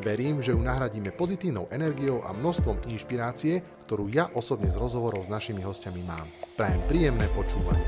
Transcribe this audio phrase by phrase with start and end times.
[0.00, 5.32] Verím, že ju nahradíme pozitívnou energiou a množstvom inšpirácie, ktorú ja osobne z rozhovorov s
[5.32, 6.24] našimi hostiami mám.
[6.56, 7.84] Prajem príjemné počúvanie.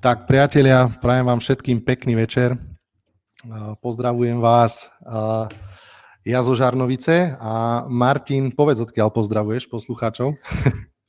[0.00, 2.56] Tak priatelia, prajem vám všetkým pekný večer.
[3.84, 4.88] Pozdravujem vás
[6.24, 10.32] ja zo Žarnovice a Martin, povedz, odkiaľ pozdravuješ poslucháčov.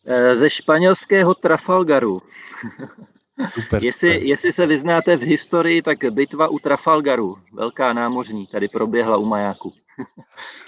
[0.03, 2.19] E, ze španělského Trafalgaru.
[3.47, 3.83] Super.
[3.83, 9.25] jestli, jestli se vyznáte v historii, tak bitva u Trafalgaru, velká námořní, tady proběhla u
[9.25, 9.73] majáku.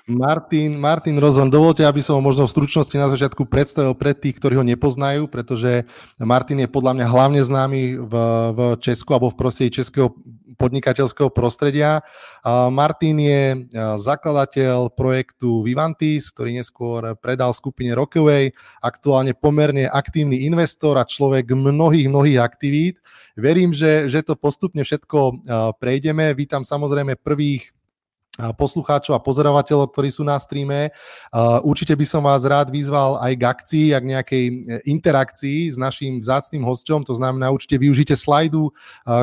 [0.08, 4.40] Martin, Martin Rozon, dovolte, aby som ho možno v stručnosti na začiatku predstavil pre tých,
[4.40, 5.84] ktorí ho nepoznajú, pretože
[6.15, 8.13] Martin je podľa mňa hlavne známy v,
[8.55, 10.15] v Česku alebo v prostredí českého
[10.57, 12.02] podnikateľského prostredia.
[12.74, 13.70] Martin je
[14.02, 18.49] zakladateľ projektu Vivantis, ktorý neskôr predal skupine Rockaway,
[18.82, 22.98] aktuálne pomerne aktívny investor a človek mnohých, mnohých aktivít.
[23.37, 25.46] Verím, že, že to postupne všetko
[25.77, 26.34] prejdeme.
[26.34, 27.77] Vítam samozrejme prvých
[28.38, 30.93] poslucháčov a pozorovateľov, ktorí sú na streame.
[31.66, 34.54] Určite by som vás rád vyzval aj k akcii, ak nejakej e,
[34.85, 38.70] interakcii s naším vzácným hosťom, to znamená určite využite slajdu,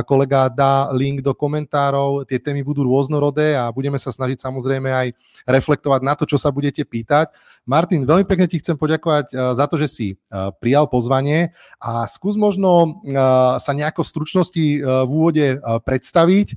[0.07, 5.09] kolega dá link do komentárov, tie témy budú rôznorodé a budeme sa snažiť samozrejme aj
[5.47, 7.31] reflektovať na to, čo sa budete pýtať.
[7.65, 10.17] Martin, veľmi pekne ti chcem poďakovať e, za to, že si e,
[10.59, 13.01] prijal pozvanie a skús možno
[13.61, 16.57] sa nejako v stručnosti v úvode predstaviť.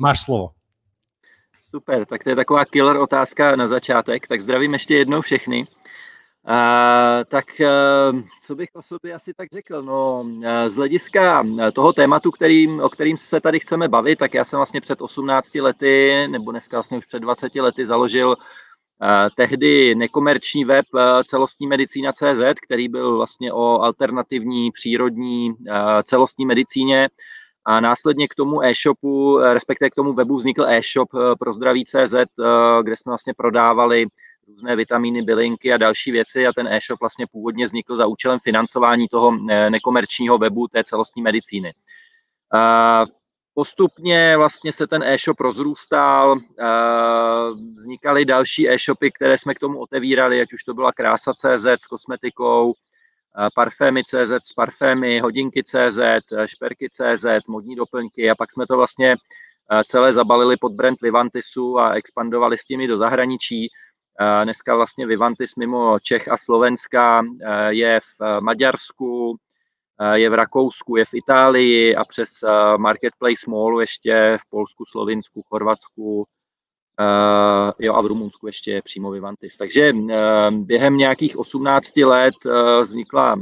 [0.00, 0.55] Máš slovo.
[1.76, 4.28] Super, tak to je taková killer otázka na začátek.
[4.28, 5.66] Tak zdravím ještě jednou všechny.
[6.46, 7.44] A, tak
[8.42, 9.82] co bych o sobě asi tak řekl?
[9.82, 10.26] No,
[10.66, 14.80] z hlediska toho tématu, kterým, o kterým se tady chceme bavit, tak já jsem vlastně
[14.80, 18.36] před 18 lety, nebo dneska vlastně už před 20 lety založil
[19.36, 20.86] tehdy nekomerční web
[21.24, 25.52] celostní medicína CZ, který byl vlastně o alternativní přírodní
[26.04, 27.08] celostní medicíně
[27.66, 32.14] a následně k tomu e-shopu, eh, respektive k tomu webu vznikl e-shop eh, pro zdraví.cz,
[32.14, 32.24] eh,
[32.82, 34.04] kde jsme vlastně prodávali
[34.48, 39.08] různé vitamíny, bylinky a další věci a ten e-shop vlastně původně vznikl za účelem financování
[39.08, 39.32] toho
[39.68, 41.72] nekomerčního webu té celostní medicíny.
[43.54, 46.36] Postupně vlastně se ten e-shop rozrůstal,
[47.74, 52.74] vznikaly další e-shopy, které jsme k tomu otevírali, ať už to byla Krása.cz s kosmetikou,
[53.54, 55.98] parfémy CZ s parfémy, hodinky CZ,
[56.44, 59.16] šperky CZ, modní doplňky a pak jsme to vlastně
[59.84, 63.68] celé zabalili pod brand Vivantisu a expandovali s tím do zahraničí.
[64.44, 67.22] Dneska vlastně Vivantis mimo Čech a Slovenska
[67.68, 69.36] je v Maďarsku,
[70.14, 72.28] je v Rakousku, je v Itálii a přes
[72.76, 76.26] Marketplace Mallu ještě v Polsku, Slovinsku, Chorvatsku,
[77.00, 79.56] Uh, jo, a v Rumunsku ještě je přímo Vivantis.
[79.56, 80.10] Takže uh,
[80.50, 83.36] během nějakých 18 let uh, vznikla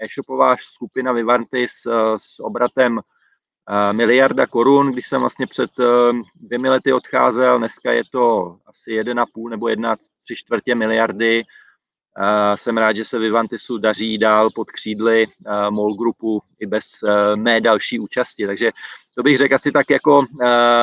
[0.00, 5.86] e-shopová skupina Vivantis uh, s obratem uh, miliarda korun, když jsem vlastně před uh,
[6.42, 9.96] dvěmi lety odcházel, dneska je to asi 1,5 nebo 1,3
[10.34, 11.44] čtvrtě miliardy
[12.54, 17.36] jsem rád, že se Vivantisu daří dál pod křídly uh, MOL Groupu i bez uh,
[17.36, 18.46] mé další účasti.
[18.46, 18.70] Takže
[19.16, 20.26] to bych řekl asi tak jako uh,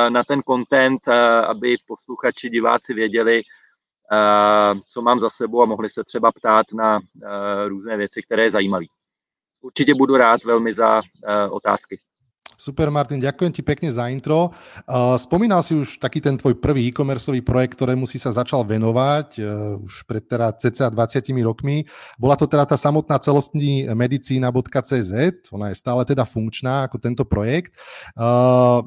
[0.08, 1.08] na ten content,
[1.46, 3.42] aby posluchači, diváci věděli,
[4.88, 7.00] co mám za sebou a mohli se třeba ptát na
[7.66, 8.84] různé věci, které je zajímavé.
[9.60, 11.02] Určitě budu rád velmi za
[11.50, 11.98] otázky.
[12.60, 14.52] Super, Martin, ďakujem ti pekne za intro.
[15.16, 19.80] Spomínal si už taký ten tvoj prvý e-commerceový projekt, ktorému si sa začal venovať uh,
[19.80, 21.88] už pred teda cca 20 rokmi.
[22.20, 25.12] Bola to teda tá samotná celostní medicína.cz,
[25.56, 27.72] ona je stále teda funkčná ako tento projekt.
[28.12, 28.84] Uh,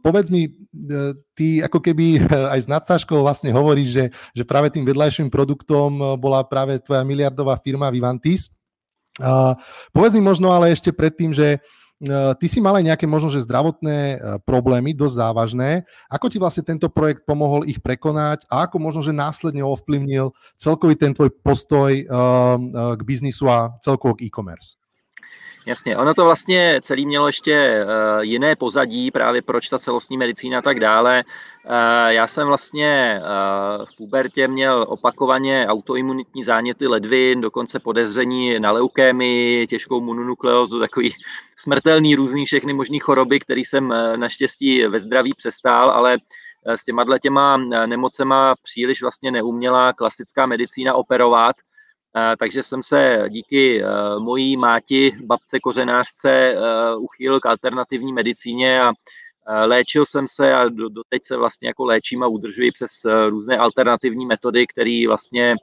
[0.00, 2.24] povedz mi, uh, ty ako keby
[2.56, 4.04] aj s nadsážkou vlastne hovoríš, že,
[4.40, 8.48] že práve tým vedľajším produktom bola práve tvoja miliardová firma Vivantis.
[9.20, 9.52] Uh,
[9.92, 11.81] povedz mi možno ale ešte predtým, že uh,
[12.36, 15.70] ty si mal aj nejaké možno, že zdravotné eh, problémy, dosť závažné.
[16.10, 20.98] Ako ti vlastne tento projekt pomohol ich prekonať a ako možno, že následne ovplyvnil celkový
[20.98, 22.06] ten tvoj postoj eh,
[22.98, 24.81] k biznisu a celkovo k e-commerce?
[25.66, 30.58] Jasně, ono to vlastně celý mělo ještě uh, jiné pozadí, právě proč ta celostní medicína
[30.58, 31.24] a tak dále.
[31.64, 31.72] Uh,
[32.06, 39.66] já jsem vlastně uh, v pubertě měl opakovaně autoimunitní záněty ledvin, dokonce podezření na leukémii,
[39.66, 41.12] těžkou mononukleózu, takový
[41.56, 46.18] smrtelný různý všechny možné choroby, který jsem naštěstí ve zdraví přestál, ale
[46.66, 47.56] s těma těma
[47.86, 51.56] nemocema příliš vlastně neuměla klasická medicína operovat,
[52.38, 53.82] takže jsem se díky
[54.18, 56.54] mojí máti, babce kořenářce,
[56.98, 58.92] uchýlil k alternativní medicíně a
[59.64, 62.90] léčil jsem se a doteď se vlastně jako léčím a udržuji přes
[63.28, 65.56] různé alternativní metody, které vlastně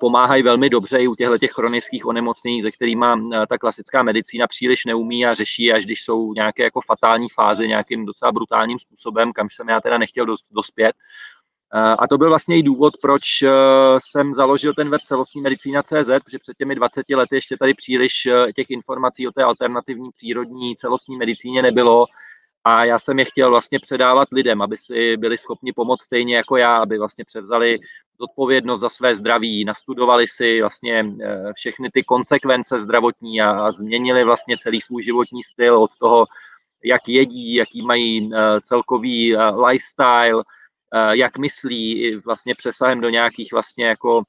[0.00, 3.06] pomáhají velmi dobře i u těchto těch chronických onemocnění, ze kterými
[3.48, 8.06] ta klasická medicína příliš neumí a řeší, až když jsou nějaké jako fatální fáze nějakým
[8.06, 10.92] docela brutálním způsobem, kam jsem já teda nechtěl dospět.
[11.72, 13.22] A to byl vlastně i důvod, proč
[13.98, 18.70] jsem založil ten web celostní medicína.cz, protože před těmi 20 lety ještě tady příliš těch
[18.70, 22.06] informací o té alternativní přírodní celostní medicíně nebylo.
[22.64, 26.56] A já jsem je chtěl vlastně předávat lidem, aby si byli schopni pomoct stejně jako
[26.56, 27.78] já, aby vlastně převzali
[28.20, 34.56] zodpovědnost za své zdraví, nastudovali si vlastně eh, všechny ty konsekvence zdravotní a, změnili vlastně
[34.58, 36.24] celý svůj životní styl od toho,
[36.84, 40.42] jak jedí, jaký mají eh, celkový eh, lifestyle,
[41.10, 44.22] jak myslí, vlastně přesahem do nějakých vlastně jako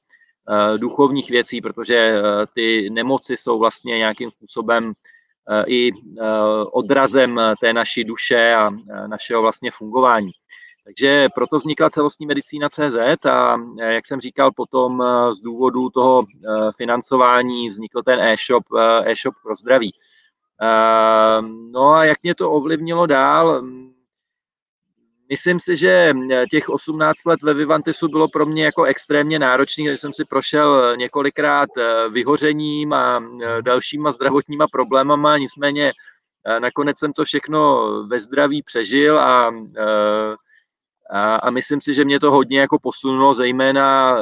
[0.76, 2.22] duchovních věcí, protože
[2.54, 4.92] ty nemoci jsou vlastně nějakým způsobem
[5.66, 5.92] i
[6.72, 8.70] odrazem té naší duše a
[9.06, 10.30] našeho vlastně fungování.
[10.84, 15.02] Takže proto vznikla celostní medicína CZ a jak jsem říkal, potom
[15.32, 16.24] z důvodu toho
[16.76, 18.64] financování vznikl ten e-shop,
[19.04, 19.94] e-shop pro zdraví.
[21.70, 23.62] No a jak mě to ovlivnilo dál?
[25.30, 26.12] Myslím si, že
[26.50, 30.96] těch 18 let ve Vivantisu bylo pro mě jako extrémně náročný, když jsem si prošel
[30.96, 31.68] několikrát
[32.10, 33.22] vyhořením a
[33.60, 35.92] dalšíma zdravotníma problémama, nicméně
[36.58, 39.50] nakonec jsem to všechno ve zdraví přežil a
[41.10, 44.16] a, a myslím si, že mě to hodně jako posunulo, zejména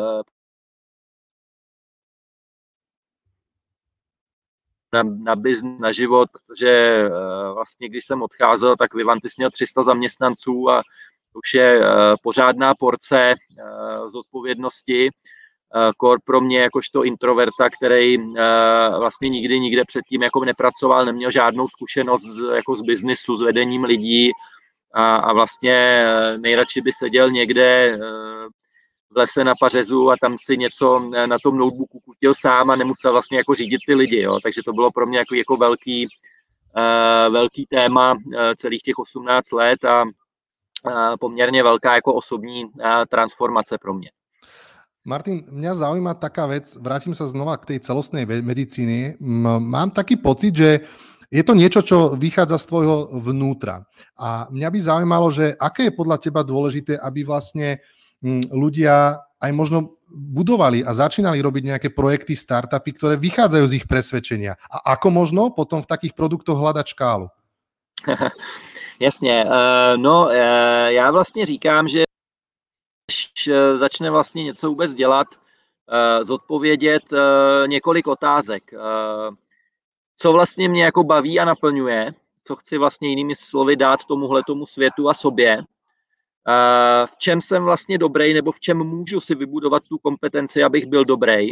[4.92, 9.82] na, na biznis, na život, protože uh, vlastně když jsem odcházel, tak Vivantis měl 300
[9.82, 10.82] zaměstnanců a
[11.32, 11.86] to už je uh,
[12.22, 15.10] pořádná porce uh, zodpovědnosti.
[15.96, 18.16] Kor pro mě jakožto introverta, který
[18.98, 23.84] vlastně nikdy nikde předtím jako nepracoval, neměl žádnou zkušenost z, jako z biznisu, s vedením
[23.84, 24.32] lidí,
[24.94, 27.98] a, a vlastně eh, nejradši by seděl někde eh,
[29.10, 32.76] v lese na pařezu a tam si něco eh, na tom notebooku kutil sám a
[32.76, 34.38] nemusel vlastně jako řídit ty lidi, jo.
[34.42, 36.06] takže to bylo pro mě jako, jako velký,
[37.30, 38.16] velký téma
[38.56, 40.04] celých těch 18 let a
[41.20, 42.64] poměrně velká jako osobní
[43.08, 44.10] transformace pro mě.
[45.08, 49.16] Martin, mňa zaujíma taká vec, vrátim sa znova k tej celostnej medicíny.
[49.56, 50.70] Mám taký pocit, že
[51.32, 53.88] je to niečo, čo vychádza z tvojho vnútra.
[54.20, 57.88] A mňa by zaujímalo, že aké je podľa teba dôležité, aby vlastne mm,
[58.50, 64.56] ľudia aj možno budovali a začínali robiť nejaké projekty, startupy, ktoré vychádzajú z ich presvedčenia.
[64.72, 67.28] A ako možno potom v takých produktoch hľadať škálu?
[69.00, 70.34] Jasně, uh, no uh,
[70.90, 72.04] já vlastně říkám, že
[73.06, 75.26] když začne vlastně něco vůbec dělat,
[76.22, 77.02] zodpovědět
[77.66, 78.62] několik otázek
[80.18, 84.66] co vlastně mě jako baví a naplňuje, co chci vlastně jinými slovy dát tomuhle tomu
[84.66, 85.62] světu a sobě,
[87.06, 91.04] v čem jsem vlastně dobrý nebo v čem můžu si vybudovat tu kompetenci, abych byl
[91.04, 91.50] dobrý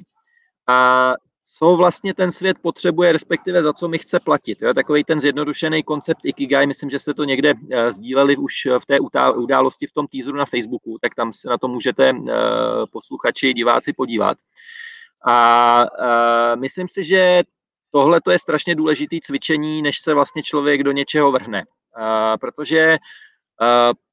[0.68, 1.12] a
[1.58, 4.62] co vlastně ten svět potřebuje, respektive za co mi chce platit.
[4.62, 4.74] Jo?
[4.74, 8.52] Takový ten zjednodušený koncept Ikigai, myslím, že jste to někde uh, sdíleli už
[8.82, 9.00] v té
[9.34, 12.28] události v tom teaseru na Facebooku, tak tam se na to můžete uh,
[12.92, 14.38] posluchači, diváci podívat.
[15.26, 17.42] A uh, myslím si, že
[17.90, 21.64] tohle to je strašně důležité cvičení, než se vlastně člověk do něčeho vrhne.
[22.40, 22.98] Protože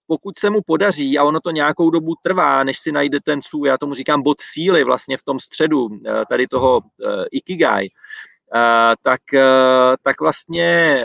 [0.08, 3.68] pokud se mu podaří, a ono to nějakou dobu trvá, než si najde ten svůj,
[3.68, 5.90] já tomu říkám bod síly vlastně v tom středu
[6.30, 7.90] tady toho uh, Ikigai,
[8.56, 9.22] uh, tak,
[10.04, 11.04] tak vlastně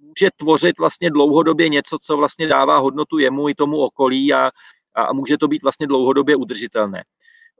[0.00, 4.50] může tvořit vlastně dlouhodobě něco, co vlastně dává hodnotu jemu i tomu okolí a,
[4.94, 7.04] a může to být vlastně dlouhodobě udržitelné.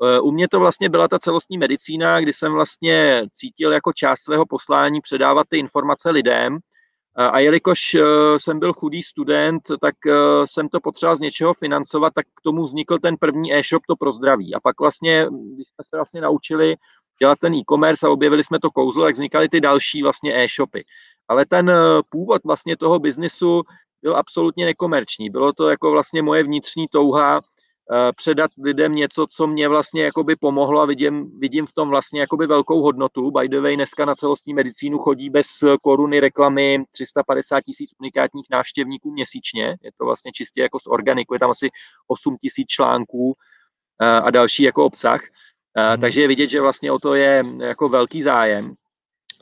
[0.03, 4.21] Eh, u mě to vlastně byla ta celostní medicína, kdy jsem vlastně cítil jako část
[4.21, 6.59] svého poslání předávat ty informace lidem.
[7.19, 8.01] Eh, a jelikož eh,
[8.37, 9.95] jsem byl chudý student, tak
[10.45, 14.13] jsem to potřeboval z něčeho financovat, tak k tomu vznikl ten první e-shop to pro
[14.13, 14.55] zdraví.
[14.55, 16.77] A pak vlastně, když jsme se vlastně naučili
[17.19, 20.85] dělat ten e-commerce a objevili jsme to kouzlo, tak vznikaly ty další vlastně e-shopy.
[21.29, 21.73] Ale ten
[22.09, 23.63] původ vlastně toho biznisu
[24.03, 25.31] byl absolutně nekomerční.
[25.31, 27.43] Bylo to jako vlastně moje vnitřní touha Eh,
[28.17, 32.47] předat lidem něco, co mě vlastně jakoby pomohlo a vidím, vidím v tom vlastně jakoby
[32.47, 33.31] velkou hodnotu.
[33.31, 35.47] By the way, dneska na celostní medicínu chodí bez
[35.83, 39.77] koruny reklamy 350 tisíc unikátních návštěvníků měsíčně.
[39.83, 41.69] Je to vlastně čistě jako z organiku, je tam asi
[42.09, 43.35] 8 tisíc článků
[44.03, 45.21] eh, a další jako obsah.
[45.77, 46.01] Hmm.
[46.01, 48.75] Takže je vidět, že vlastně o to je jako velký zájem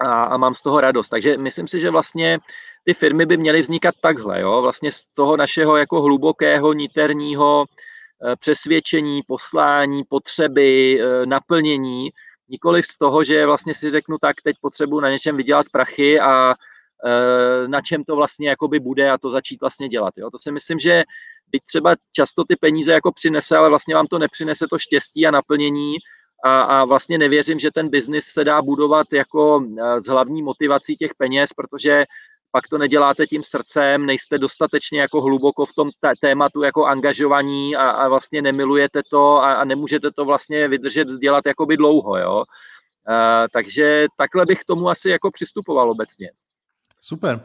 [0.00, 1.08] a, a mám z toho radost.
[1.08, 2.38] Takže myslím si, že vlastně
[2.84, 4.62] ty firmy by měly vznikat takhle, jo?
[4.62, 7.97] vlastně z toho našeho jako hlubokého niterního eh,
[8.38, 12.10] přesvědčení, poslání, potřeby, eh, naplnění,
[12.48, 16.54] nikoli z toho, že vlastně si řeknu, tak teď potřebuji na něčem vydělat prachy a
[17.06, 20.14] eh, na čem to vlastně jakoby bude a to začít vlastně dělat.
[20.16, 20.30] Jo?
[20.30, 21.04] To si myslím, že
[21.50, 25.30] byť třeba často ty peníze jako přinese, ale vlastně vám to nepřinese to štěstí a
[25.30, 25.96] naplnění
[26.44, 29.64] a, a vlastně nevěřím, že ten biznis se dá budovat jako
[29.98, 32.04] s hlavní motivací těch peněz, protože
[32.50, 35.90] pak to neděláte tím srdcem, nejste dostatečně jako hluboko v tom
[36.20, 41.46] tématu jako angažovaní a, a vlastně nemilujete to a, a nemůžete to vlastně vydržet dělat
[41.46, 42.44] jakoby dlouho, jo.
[43.08, 46.30] Uh, takže takhle bych tomu asi jako přistupoval obecně.
[47.00, 47.40] Super.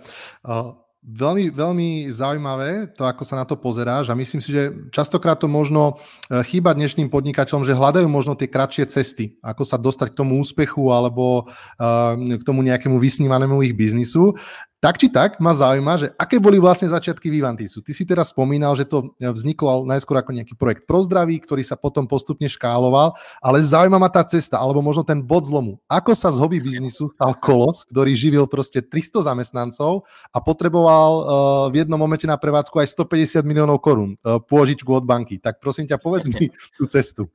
[0.50, 5.36] Uh, Veľmi, veľmi zaujímavé to, ako sa na to pozeráš a myslím si, že častokrát
[5.36, 6.00] to možno
[6.32, 10.40] e, chýba dnešným podnikateľom, že hľadajú možno tie kratšie cesty, ako sa dostať k tomu
[10.40, 14.40] úspechu alebo uh, k tomu nejakému vysnívanému ich biznisu
[14.84, 17.80] tak či tak ma zaujíma, že aké boli vlastne začiatky Vivantisu.
[17.80, 21.80] Ty si teraz spomínal, že to vzniklo najskôr ako nejaký projekt pro zdraví, ktorý sa
[21.80, 25.80] potom postupne škáloval, ale zaujíma ma tá cesta, alebo možno ten bod zlomu.
[25.88, 30.04] Ako sa z hobby biznisu stal kolos, ktorý živil proste 300 zamestnancov
[30.36, 31.26] a potreboval uh,
[31.72, 35.40] v jednom momente na prevádzku aj 150 miliónov korún uh, pôžičku od banky.
[35.40, 37.32] Tak prosím ťa, povedz mi tú cestu.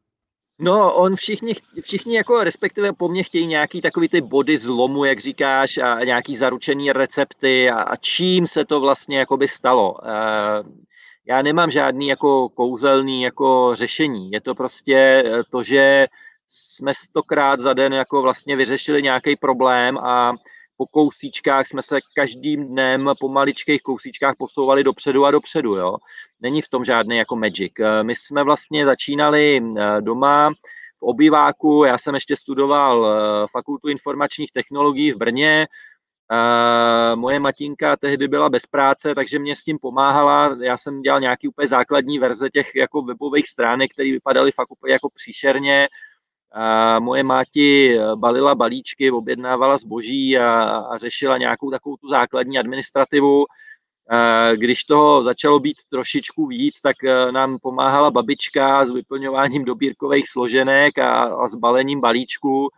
[0.61, 5.21] No, on všichni, všichni jako respektive po mně chtějí nějaký takový ty body zlomu, jak
[5.21, 9.95] říkáš, a nějaký zaručený recepty a, a čím se to vlastně jakoby stalo.
[10.05, 10.89] E,
[11.29, 14.31] já nemám žádný jako kouzelný jako řešení.
[14.31, 16.07] Je to prostě eh, to, že
[16.47, 20.33] jsme stokrát za den jako vlastně vyřešili nějaký problém a
[20.79, 25.77] po kousíčkách jsme se každým dnem po maličkých kousíčkách posouvali dopředu a dopředu.
[25.77, 25.97] Jo.
[26.41, 27.73] Není v tom žádný jako magic.
[27.81, 30.51] Eh, my jsme vlastně začínali eh, doma
[30.99, 35.67] v obyváku, já jsem ještě studoval eh, fakultu informačních technologií v Brně,
[37.15, 40.57] moje matinka tehdy byla bez práce, takže mě s tím pomáhala.
[40.61, 44.93] Já jsem dělal nějaký úplně základní verze těch jako webových stránek, které vypadaly fakt úplně
[44.93, 45.89] jako příšerně
[46.53, 52.59] a moje máti eh, balila balíčky, objednávala zboží a, a řešila nějakou takovou tu základní
[52.59, 53.45] administrativu.
[54.55, 60.99] Když toho začalo být trošičku víc, tak eh, nám pomáhala babička s vyplňováním dobírkových složenek
[60.99, 62.69] a, a s balením balíčku.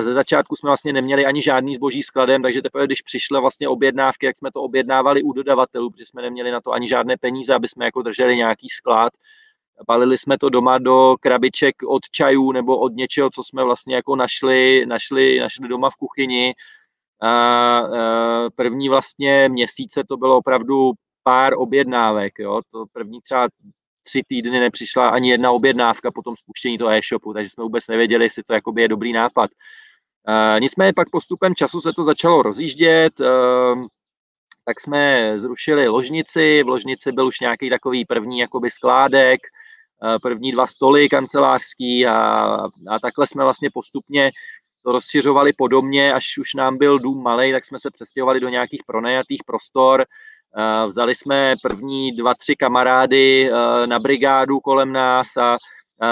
[0.00, 4.26] Ze začátku jsme vlastně neměli ani žádný zboží skladem, takže teprve když přišly vlastně objednávky,
[4.26, 7.68] jak jsme to objednávali u dodavatelů, protože jsme neměli na to ani žádné peníze, aby
[7.68, 9.12] jsme jako drželi nějaký sklad,
[9.86, 14.16] Balili jsme to doma do krabiček od čajů nebo od něčeho, co jsme vlastně jako
[14.16, 16.54] našli, našli, našli doma v kuchyni.
[17.22, 17.82] A
[18.54, 20.92] první vlastně měsíce to bylo opravdu
[21.22, 22.32] pár objednávek.
[22.38, 22.60] Jo?
[22.72, 23.48] To první třeba
[24.02, 28.24] tři týdny nepřišla ani jedna objednávka po tom spuštění toho e-shopu, takže jsme vůbec nevěděli,
[28.24, 29.50] jestli to jakoby je dobrý nápad.
[30.28, 33.20] Uh, nicméně pak postupem času se to začalo rozjíždět,
[34.64, 39.40] tak jsme zrušili ložnici, v ložnici byl už nějaký takový první jakoby skládek,
[40.22, 42.16] první dva stoly kancelářský a,
[42.88, 44.30] a takhle jsme vlastně postupně
[44.86, 48.48] to rozšiřovali po domě, až už nám byl dům malý, tak jsme se přestěhovali do
[48.48, 50.04] nějakých pronajatých prostor.
[50.58, 55.56] Eh, vzali jsme první dva, tři kamarády eh, na brigádu kolem nás a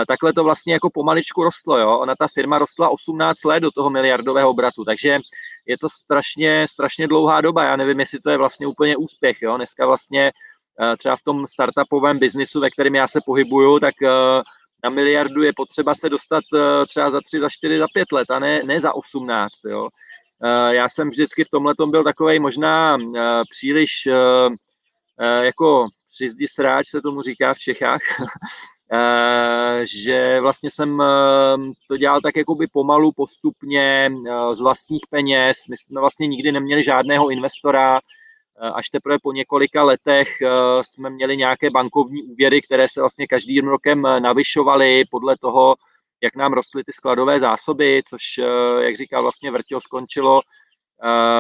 [0.09, 1.79] takhle to vlastně jako pomaličku rostlo.
[1.79, 1.99] Jo?
[1.99, 5.19] Ona ta firma rostla 18 let do toho miliardového obratu, takže
[5.67, 7.65] je to strašně, strašně dlouhá doba.
[7.65, 9.43] Já nevím, jestli to je vlastně úplně úspěch.
[9.43, 9.57] Jo?
[9.57, 10.33] Dneska vlastně Eh,
[10.99, 14.43] třeba v tom startupovém biznisu, ve kterém já se pohybuju, tak eh,
[14.85, 18.31] na miliardu je potřeba se dostat eh, třeba za tři, za čtyři, za pět let
[18.31, 19.65] a ne, ne za osmnáct.
[19.69, 19.89] Jo.
[20.71, 22.99] Já jsem vždycky v tomhle byl takový možná
[23.51, 24.09] příliš
[25.43, 28.01] jako přizdi sráč se tomu říká v Čechách,
[29.85, 31.03] že vlastně jsem
[31.89, 34.11] to dělal tak jakoby pomalu, postupně,
[34.53, 35.57] z vlastních peněz.
[35.71, 38.01] My jsme vlastně nikdy neměli žádného investora, Eh,
[38.61, 40.49] až teprve po několika letech eh,
[40.83, 45.75] jsme měli nějaké bankovní úvěry, které se vlastně každým rokem eh, navyšovaly podle toho,
[46.23, 48.21] jak nám rostly ty skladové zásoby, což,
[48.81, 50.41] jak říkal, vlastně Vrtěl skončilo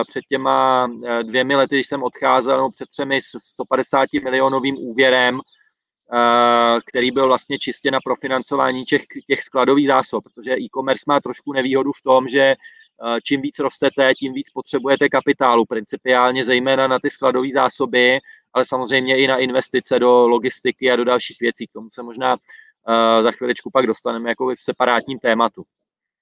[0.09, 0.88] před těma
[1.23, 5.40] dvěmi lety, když jsem odcházel, no před třemi s 150 milionovým úvěrem,
[6.87, 11.92] který byl vlastně čistě na profinancování těch, těch skladových zásob, protože e-commerce má trošku nevýhodu
[11.92, 12.56] v tom, že Eh,
[13.22, 18.18] čím víc rostete, tím víc potřebujete kapitálu, principiálně zejména na ty skladové zásoby,
[18.54, 21.66] ale samozřejmě i na investice do logistiky a do dalších věcí.
[21.66, 25.62] K tomu se možná eh, za chviličku pak dostaneme jako v separátním tématu.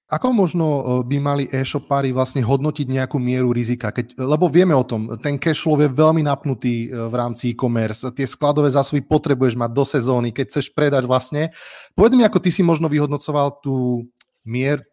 [0.03, 3.93] Ako možno eh, by mali e-shopári vlastne hodnotiť nejakú mieru rizika?
[3.93, 8.11] Keď, lebo vieme o tom, ten cash flow je veľmi napnutý v rámci e-commerce.
[8.11, 11.53] Tie skladové zásoby potrebuješ mať do sezóny, keď chceš predať vlastne.
[11.95, 14.05] Povedz mi, ako ty si možno vyhodnocoval tú
[14.43, 14.83] mier,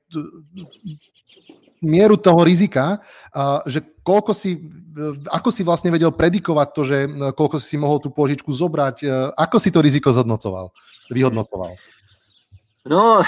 [1.83, 3.01] mieru toho rizika,
[3.67, 4.61] že koľko si,
[5.33, 6.99] ako si vlastne vedel predikovať to, že
[7.37, 9.05] koľko si mohol tú pôžičku zobrať,
[9.37, 10.73] ako si to riziko zhodnocoval,
[11.11, 11.77] vyhodnocoval?
[12.89, 13.23] No,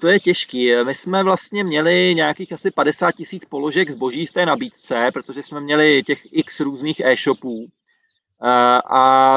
[0.00, 0.72] to je těžký.
[0.84, 5.60] My jsme vlastně měli nějakých asi 50 tisíc položek zboží v té nabídce, protože jsme
[5.60, 7.66] měli těch x různých e-shopů.
[8.92, 9.36] A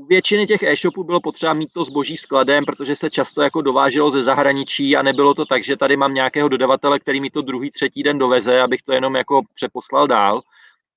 [0.00, 4.10] u většiny těch e-shopů bylo potřeba mít to zboží skladem, protože se často jako dováželo
[4.10, 7.70] ze zahraničí a nebylo to tak, že tady mám nějakého dodavatele, který mi to druhý,
[7.70, 10.40] třetí den doveze, abych to jenom jako přeposlal dál.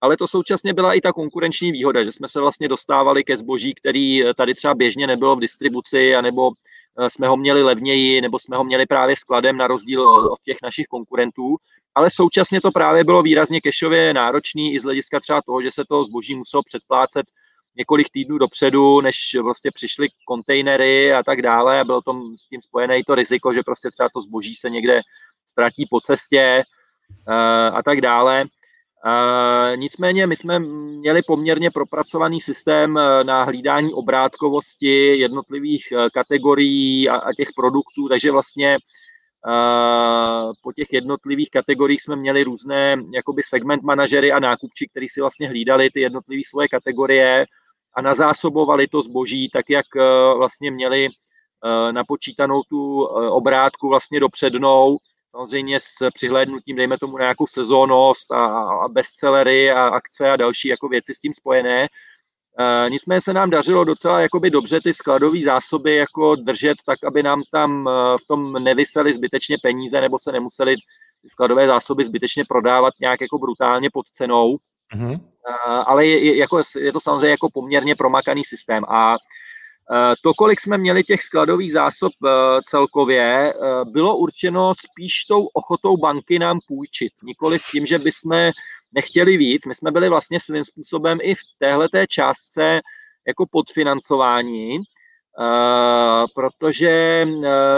[0.02, 3.74] Ale to současně byla i ta konkurenční výhoda, že jsme se vlastně dostávali ke zboží,
[3.74, 6.52] který tady třeba běžně nebylo v distribuci, anebo
[7.00, 10.58] Eh, jsme ho měli levněji nebo jsme ho měli právě skladem na rozdíl od těch
[10.64, 11.56] našich konkurentů,
[11.96, 15.84] ale současně to právě bylo výrazně kešově náročný i z hlediska třeba toho, že se
[15.90, 17.26] to zboží muselo předplácet
[17.78, 21.80] několik týdnů dopředu, než vlastně přišly kontejnery a tak dále.
[21.80, 24.70] A bylo tom s tím spojené i to riziko, že prostě třeba to zboží se
[24.70, 25.02] někde
[25.48, 26.64] ztratí po cestě
[27.30, 28.46] eh, a tak dále.
[29.06, 37.34] Uh, nicméně my jsme měli poměrně propracovaný systém e, na hlídání obrátkovosti jednotlivých kategorií a,
[37.38, 38.78] těch produktů, takže vlastně
[40.64, 45.48] po těch jednotlivých kategoriích jsme měli různé jakoby segment manažery a nákupči, kteří si vlastně
[45.48, 47.46] hlídali ty jednotlivé svoje kategorie
[47.96, 51.10] a nazásobovali to zboží tak, jak uh, vlastně měli
[51.92, 54.98] napočítanou tu obrátku vlastně dopřednou
[55.32, 60.88] samozřejmě s přihlédnutím, dejme tomu, na nějakou sezónnost a, bestsellery a akce a další jako
[60.88, 61.88] věci s tím spojené.
[62.90, 67.42] Nicméně se nám dařilo docela jakoby dobře ty skladové zásoby jako držet tak, aby nám
[67.52, 67.90] tam
[68.24, 70.76] v tom nevysely zbytečně peníze nebo se nemuseli
[71.28, 74.58] skladové zásoby zbytečně prodávat nějak jako brutálně pod cenou.
[74.96, 75.20] Mm-hmm.
[75.86, 79.18] Ale je, jako, je to samozřejmě jako poměrně promakaný systém a
[79.92, 82.30] Eh, to, kolik jsme měli těch skladových zásob eh,
[82.66, 87.14] celkově, bylo určeno spíš tou ochotou banky nám půjčit.
[87.24, 88.52] Nikoli tím, že bychom
[88.94, 89.66] nechtěli víc.
[89.66, 92.82] My jsme byli vlastně svým způsobem i v téhleté částce
[93.28, 94.80] jako podfinancování,
[96.36, 97.26] protože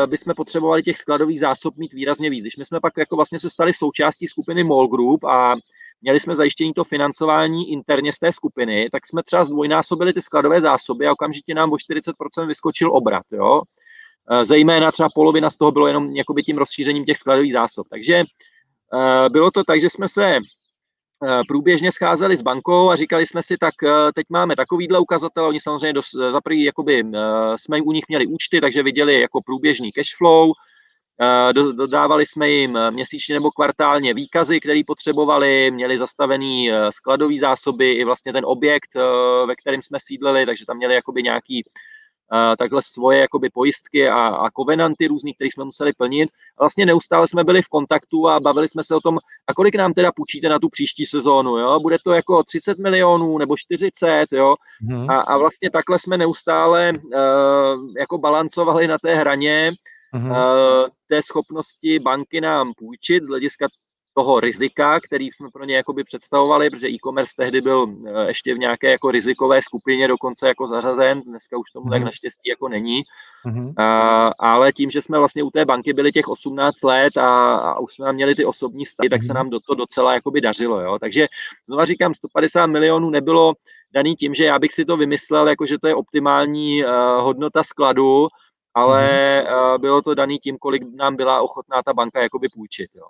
[0.06, 2.42] bychom potřebovali těch skladových zásob mít výrazně víc.
[2.42, 5.56] Když my jsme pak jako vlastně se stali součástí skupiny MOL Group a
[6.02, 10.62] měli jsme zajištění to financování interně z té skupiny, tak jsme třeba zdvojnásobili ty skladové
[10.62, 13.24] zásoby a okamžitě nám o 40% vyskočil obrat.
[13.32, 13.62] Jo?
[14.32, 16.14] E, zejména třeba polovina z toho bylo jenom
[16.46, 17.88] tím rozšířením těch skladových zásob.
[17.90, 18.24] Takže
[19.30, 20.40] bylo to tak, že jsme se
[21.48, 23.74] průběžně scházeli s bankou a říkali jsme si, tak
[24.16, 27.04] teď máme takovýhle ukazatel, oni samozřejmě dos, za prvý, jakoby,
[27.56, 30.52] jsme u nich měli účty, takže viděli jako průběžný cash flow,
[31.22, 37.92] Eh, dodávali jsme jim měsíčně nebo kvartálně výkazy, které potřebovali, měli zastavený eh, skladový zásoby
[37.92, 41.64] i vlastně ten objekt, eh, ve kterém jsme sídlili, takže tam měli jakoby nějaký
[42.58, 46.30] takhle svoje jakoby pojistky a, a kovenanty různý, které jsme museli plnit.
[46.60, 49.94] Vlastně neustále jsme byli v kontaktu a bavili jsme se o tom, a kolik nám
[49.94, 51.80] teda půjčíte na tu příští sezónu, jo?
[51.80, 54.56] Bude to jako 30 milionů nebo 40, jo?
[54.82, 55.10] Hmm.
[55.10, 57.12] A, a vlastně takhle jsme neustále uh,
[58.00, 59.72] jako balancovali na té hraně,
[60.14, 60.90] uh-huh.
[61.08, 63.68] té schopnosti banky nám půjčit z hlediska
[64.16, 68.58] toho rizika, který jsme pro ně jakoby představovali, protože e-commerce tehdy byl eh, ještě v
[68.58, 72.06] nějaké jako rizikové skupině dokonce jako zařazen, dneska už tomu tak mhm.
[72.06, 73.02] naštěstí jako není,
[73.46, 73.74] mm.
[73.78, 77.80] a, ale tím, že jsme vlastně u té banky byli těch 18 let a, a
[77.80, 79.36] už jsme měli ty osobní stavy, tak se mhm.
[79.36, 81.00] nám do to docela jakoby dařilo, jo.
[81.00, 81.28] takže
[81.68, 83.54] znova říkám, 150 milionů nebylo
[83.94, 87.64] daný tím, že já bych si to vymyslel, jako že to je optimální uh, hodnota
[87.64, 88.28] skladu,
[88.76, 89.80] ale mm-hmm.
[89.82, 92.90] bylo to daný tím, kolik nám byla ochotná ta banka jakoby půjčit.
[92.96, 93.08] Jo.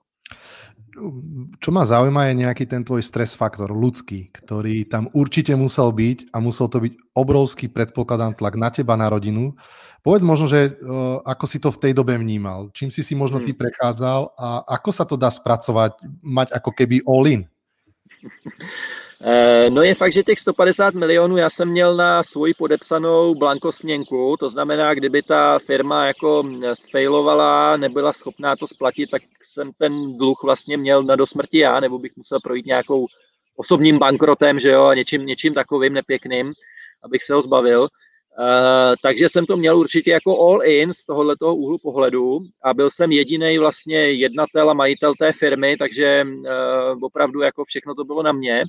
[1.60, 6.32] Čo ma zaujíma je nejaký ten tvoj stres faktor, ľudský, ktorý tam určite musel byť
[6.32, 9.60] a musel to byť obrovský predpokladám tlak na teba, na rodinu.
[10.02, 13.44] Povedz možno, že uh, ako si to v tej dobe vnímal, čím si si možno
[13.44, 13.60] ty hmm.
[13.60, 14.48] prechádzal a
[14.80, 17.44] ako sa to dá spracovať, mať ako keby all in?
[19.22, 24.38] Eh, no je fakt, že těch 150 milionů já jsem měl na svoji podepsanou blankosměnku,
[24.40, 30.44] to znamená, kdyby ta firma jako sfailovala, nebyla schopná to splatit, tak jsem ten dluh
[30.44, 33.06] vlastně měl na dosmrti já, nebo bych musel projít nějakou
[33.56, 36.54] osobním bankrotem, že jo, a něčím, něčím takovým nepěkným,
[37.04, 37.88] abych se ho zbavil.
[38.40, 42.90] Uh, takže jsem to měl určitě jako all in z tohoto úhlu pohledu a byl
[42.92, 46.44] jsem jediný vlastně jednatel a majitel té firmy, takže uh,
[47.02, 48.64] opravdu jako všechno to bylo na mě.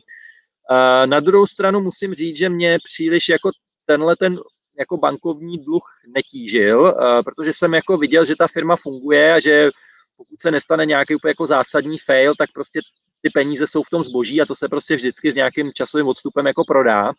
[1.04, 3.50] Na druhou stranu musím říct, že mě příliš jako
[3.86, 4.38] tenhle ten
[4.78, 5.82] jako bankovní dluh
[6.14, 9.70] netížil, protože jsem jako viděl, že ta firma funguje a že
[10.16, 12.80] pokud se nestane nějaký úplně jako zásadní fail, tak prostě
[13.22, 16.46] ty peníze jsou v tom zboží a to se prostě vždycky s nějakým časovým odstupem
[16.46, 17.12] jako prodá.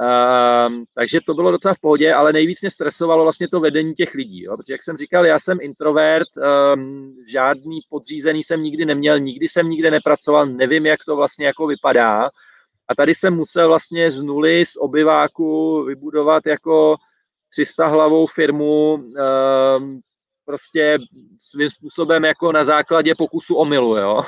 [0.00, 4.14] Um, takže to bylo docela v pohodě, ale nejvíc mě stresovalo vlastně to vedení těch
[4.14, 4.56] lidí, jo?
[4.56, 6.28] protože jak jsem říkal, já jsem introvert,
[6.74, 11.66] um, žádný podřízený jsem nikdy neměl, nikdy jsem nikde nepracoval, nevím, jak to vlastně jako
[11.66, 12.28] vypadá
[12.88, 16.96] a tady jsem musel vlastně z nuly, z obyváku vybudovat jako
[17.52, 20.00] 300 hlavou firmu, um,
[20.44, 20.98] prostě
[21.38, 24.22] svým způsobem jako na základě pokusu omylu, jo.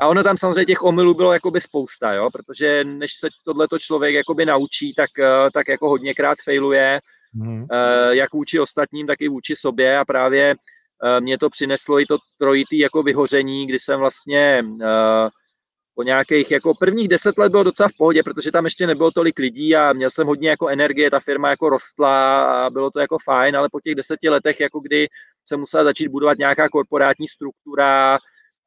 [0.00, 4.14] A ono tam samozřejmě těch omylů bylo jakoby spousta, jo, protože než se tohleto člověk
[4.14, 7.00] jakoby naučí, tak, eh, tak jako hodněkrát failuje,
[7.34, 7.66] mm.
[8.10, 10.54] jak vůči ostatním, tak i vůči sobě a právě
[11.04, 14.62] eh, mě to přineslo i to trojitý jako vyhoření, kdy jsem vlastně
[15.98, 19.38] po nějakých, jako prvních deset let bylo docela v pohodě, protože tam ještě nebylo tolik
[19.38, 23.18] lidí a měl jsem hodně jako energie, ta firma jako rostla a bylo to jako
[23.24, 25.08] fajn, ale po těch deseti letech, jako kdy
[25.44, 28.18] se musela začít budovat nějaká korporátní struktura,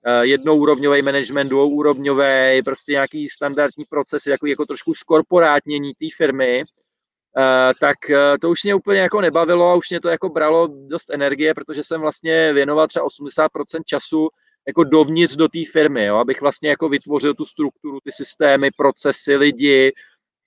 [0.05, 7.73] eh, jednoúrovňový management, dvouúrovňový, prostě nějaký standardní procesy, jako, jako trošku skorporátnění té firmy, eh,
[7.79, 11.09] tak eh, to už mě úplně jako nebavilo a už mě to jako bralo dost
[11.09, 14.29] energie, protože jsem vlastně věnoval třeba 80% času
[14.67, 19.35] jako dovnitř do té firmy, jo, abych vlastně jako vytvořil tu strukturu, ty systémy, procesy,
[19.35, 19.91] lidi.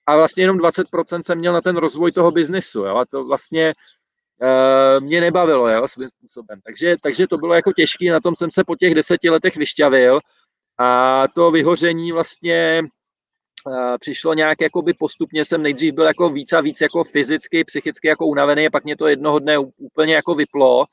[0.07, 3.73] A vlastně jenom 20% jsem měl na ten rozvoj toho biznesu, jo, a to vlastně
[4.41, 6.59] uh, mě nebavilo, jo, svým způsobem.
[6.65, 10.19] Takže, takže to bylo jako těžké, na tom jsem se po těch deseti letech vyšťavil.
[10.79, 12.81] A to vyhoření vlastně
[13.67, 18.07] uh, přišlo nějak jakoby postupně, jsem nejdřív byl jako víc a víc jako fyzicky, psychicky
[18.07, 20.85] jako unavený a pak mě to jednoho dne úplně jako vyplo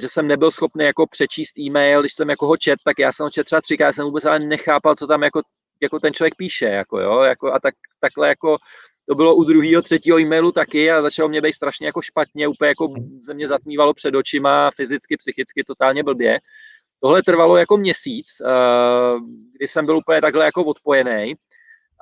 [0.00, 3.24] že jsem nebyl schopný jako přečíst e-mail, když jsem jako ho čet, tak já jsem
[3.24, 5.40] ho čet třeba třikrát, já jsem vůbec ale nechápal, co tam jako,
[5.82, 8.58] jako ten člověk píše, jako jo, jako a tak, takhle jako
[9.08, 12.68] to bylo u druhého, třetího e-mailu taky a začalo mě být strašně jako špatně, úplně
[12.68, 12.88] jako
[13.20, 16.38] ze mě zatmívalo před očima, fyzicky, psychicky, totálně blbě.
[17.00, 19.18] Tohle trvalo jako měsíc, eh,
[19.56, 21.34] kdy jsem byl úplně takhle jako odpojený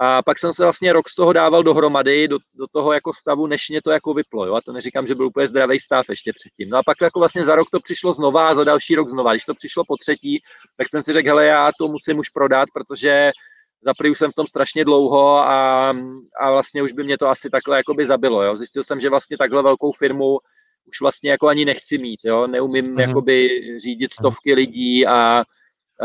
[0.02, 3.46] a pak jsem se vlastně rok z toho dával dohromady, do, do toho jako stavu,
[3.46, 4.46] než mě to jako vyplo.
[4.46, 4.54] Jo?
[4.54, 6.70] A to neříkám, že byl úplně zdravý stav ještě předtím.
[6.70, 9.32] No a pak jako vlastně za rok to přišlo znova a za další rok znova.
[9.32, 10.42] Když to přišlo po třetí,
[10.76, 13.30] tak jsem si řekl, hele, já to musím už prodat, protože
[13.84, 15.88] za už jsem v tom strašně dlouho a,
[16.40, 18.42] a vlastně už by mě to asi takhle jakoby zabilo.
[18.42, 18.56] Jo?
[18.56, 20.38] Zjistil jsem, že vlastně takhle velkou firmu
[20.88, 22.20] už vlastně jako ani nechci mít.
[22.24, 22.46] Jo?
[22.46, 23.00] Neumím mm.
[23.00, 23.48] jakoby
[23.80, 25.44] řídit stovky lidí a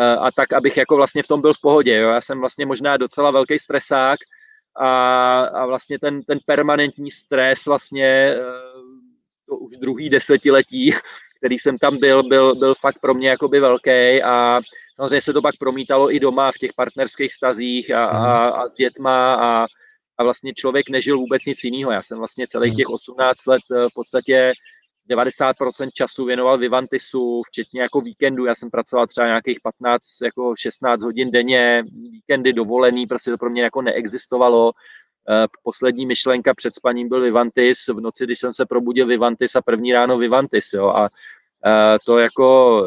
[0.01, 1.95] a tak, abych jako vlastně v tom byl v pohodě.
[1.95, 2.09] Jo.
[2.09, 4.19] Já jsem vlastně možná docela velký stresák
[4.75, 8.41] a, a vlastně ten, ten permanentní stres vlastně eh,
[9.49, 10.91] to už druhý desetiletí,
[11.37, 14.61] který jsem tam byl, byl, byl fakt pro mě jakoby velký a
[14.95, 18.75] samozřejmě se to pak promítalo i doma v těch partnerských stazích a, a, a s
[18.75, 19.65] dětma a,
[20.17, 21.91] a vlastně člověk nežil vůbec nic jiného.
[21.91, 24.53] Já jsem vlastně celých těch 18 let eh, v podstatě
[25.09, 28.45] 90% času věnoval Vivantisu, včetně jako víkendu.
[28.45, 33.49] Já jsem pracoval třeba nějakých 15, jako 16 hodin denně, víkendy dovolený, prostě to pro
[33.49, 34.71] mě jako neexistovalo.
[35.29, 39.61] Eh, poslední myšlenka před spaním byl Vivantis, v noci, když jsem se probudil Vivantis a
[39.61, 41.09] první ráno Vivantis, jo, a
[41.65, 42.81] eh, to jako,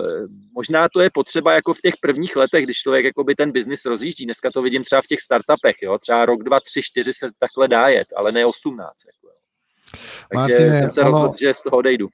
[0.52, 3.84] možná to je potřeba jako v těch prvních letech, když člověk jako by ten biznis
[3.84, 4.24] rozjíždí.
[4.24, 7.68] Dneska to vidím třeba v těch startupech, jo, třeba rok, dva, tři, čtyři se takhle
[7.68, 8.94] dá jet, ale ne 18.
[9.06, 9.17] Jako.
[9.90, 12.08] Takže Martine, jsem se rozhodl, že z toho odejdu.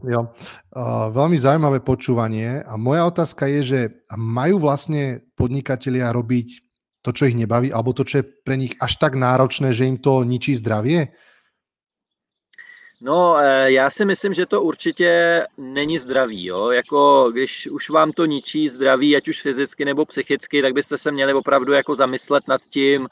[0.00, 3.80] Jo, uh, veľmi zaujímavé počúvanie a moja otázka je, že
[4.16, 6.48] majú vlastne podnikatelia robiť
[7.04, 10.00] to, čo ich nebaví, alebo to, čo je pre nich až tak náročné, že im
[10.00, 11.12] to ničí zdravie?
[13.00, 16.44] No, e, já si myslím, že to určitě není zdravý.
[16.44, 16.70] Jo?
[16.70, 21.12] Jako, když už vám to ničí zdraví, ať už fyzicky nebo psychicky, tak byste se
[21.12, 23.08] měli opravdu jako zamyslet nad tím,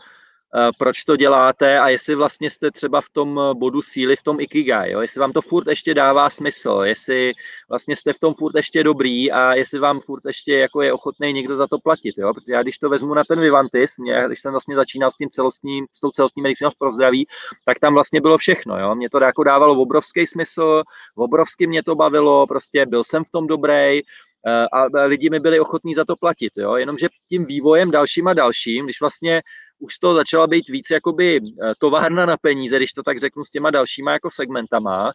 [0.78, 4.92] proč to děláte a jestli vlastně jste třeba v tom bodu síly, v tom ikigai,
[4.92, 5.00] jo?
[5.00, 7.32] jestli vám to furt ještě dává smysl, jestli
[7.68, 11.32] vlastně jste v tom furt ještě dobrý a jestli vám furt ještě jako je ochotný
[11.32, 12.34] někdo za to platit, jo?
[12.34, 15.28] protože já když to vezmu na ten Vivantis, mě, když jsem vlastně začínal s tím
[15.30, 17.26] celostním, s tou celostní medicínou pro zdraví,
[17.64, 18.94] tak tam vlastně bylo všechno, jo?
[18.94, 20.82] mě to jako dávalo obrovský smysl,
[21.16, 24.00] obrovsky mě to bavilo, prostě byl jsem v tom dobrý,
[24.46, 26.76] eh, a lidi mi byli ochotní za to platit, jo?
[26.76, 29.40] jenomže tím vývojem dalším a dalším, když vlastně
[29.78, 33.50] už to začala být víc jakoby eh, továrna na peníze, když to tak řeknu s
[33.50, 35.12] těma dalšíma jako segmentama,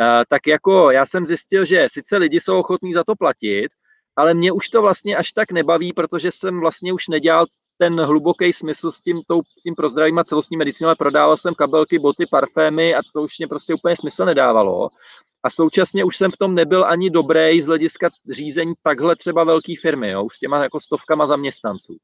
[0.00, 3.68] eh, tak jako já jsem zjistil, že sice lidi jsou ochotní za to platit,
[4.16, 7.46] ale mě už to vlastně až tak nebaví, protože jsem vlastně už nedělal
[7.78, 11.54] ten hluboký smysl s tím, tou, s tím prozdravím a celostní medicínou, ale prodával jsem
[11.54, 14.88] kabelky, boty, parfémy a to už mě prostě úplně smysl nedávalo.
[15.42, 19.74] A současně už jsem v tom nebyl ani dobrý z hlediska řízení takhle třeba velké
[19.80, 21.96] firmy, jo, s těma jako stovkama zaměstnanců.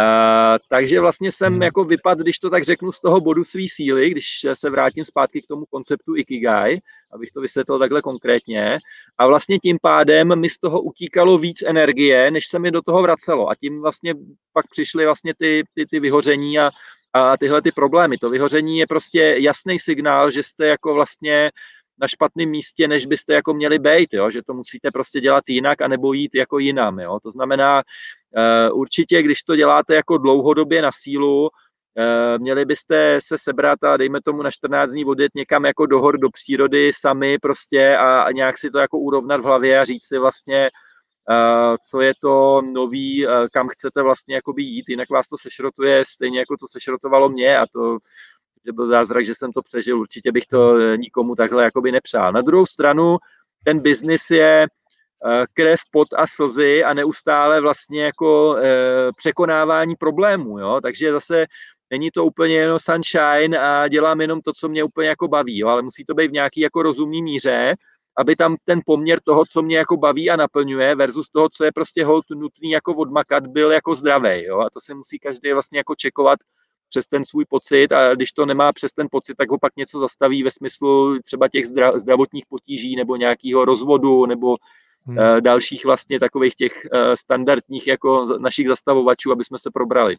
[0.00, 1.62] Uh, takže vlastně jsem hmm.
[1.62, 5.42] jako vypad, když to tak řeknu, z toho bodu své síly, když se vrátím zpátky
[5.42, 6.80] k tomu konceptu Ikigai,
[7.12, 8.78] abych to vysvětlil takhle konkrétně.
[9.18, 13.02] A vlastně tím pádem mi z toho utíkalo víc energie, než se mi do toho
[13.02, 13.50] vracelo.
[13.50, 14.14] A tím vlastně
[14.52, 16.70] pak přišly vlastně ty, ty, ty vyhoření a,
[17.12, 18.18] a tyhle ty problémy.
[18.18, 21.50] To vyhoření je prostě jasný signál, že jste jako vlastně
[22.00, 24.30] na špatném místě, než byste jako měli být, jo?
[24.30, 26.98] že to musíte prostě dělat jinak a nebo jít jako jinam.
[26.98, 27.18] Jo?
[27.22, 27.82] To znamená,
[28.70, 31.48] uh, určitě, když to děláte jako dlouhodobě na sílu, uh,
[32.38, 36.18] měli byste se sebrat a dejme tomu na 14 dní odjet někam jako do hor,
[36.18, 40.06] do přírody sami prostě a, a nějak si to jako urovnat v hlavě a říct
[40.06, 40.70] si vlastně,
[41.30, 46.38] uh, co je to nový, kam chcete vlastně jakoby jít, jinak vás to sešrotuje stejně
[46.38, 47.98] jako to sešrotovalo mě a to
[48.66, 52.32] že byl zázrak, že jsem to přežil, určitě bych to eh, nikomu takhle jakoby nepřál.
[52.32, 53.16] Na druhou stranu,
[53.64, 60.58] ten biznis je eh, krev, pot a slzy a neustále vlastně jako eh, překonávání problémů,
[60.58, 60.80] jo?
[60.82, 61.46] takže zase
[61.90, 65.68] není to úplně jenom sunshine a dělám jenom to, co mě úplně jako baví, jo?
[65.68, 67.74] ale musí to být v nějaký jako rozumný míře,
[68.16, 71.72] aby tam ten poměr toho, co mě jako baví a naplňuje versus toho, co je
[71.72, 74.60] prostě hold nutný jako odmakat, byl jako zdravý, jo?
[74.60, 76.38] a to se musí každý vlastně jako čekovat
[76.88, 79.98] přes ten svůj pocit a když to nemá přes ten pocit, tak ho pak něco
[79.98, 81.66] zastaví ve smyslu třeba těch
[81.96, 84.56] zdravotních potíží nebo nějakého rozvodu nebo
[85.06, 85.18] hmm.
[85.18, 90.16] uh, dalších vlastně takových těch uh, standardních jako našich zastavovačů, aby jsme se probrali.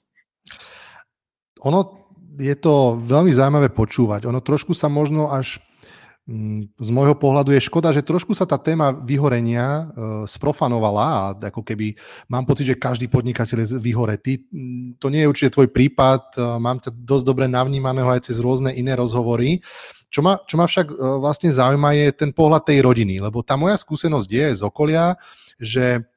[1.63, 4.27] Ono je to veľmi zaujímavé počúvať.
[4.27, 5.63] Ono trošku sa možno až
[6.81, 9.85] z môjho pohľadu je škoda, že trošku sa tá téma vyhorenia uh,
[10.25, 11.93] sprofanovala a ako keby
[12.33, 14.41] mám pocit, že každý podnikateľ je vyhoretý.
[14.49, 18.41] Mm, to nie je určite tvoj prípad, uh, mám ťa dosť dobre navnímaného aj cez
[18.41, 19.61] rôzne iné rozhovory.
[20.09, 23.53] Čo ma, čo ma však uh, vlastne zaujíma je ten pohľad tej rodiny, lebo tá
[23.53, 25.21] moja skúsenosť je z okolia,
[25.61, 26.09] že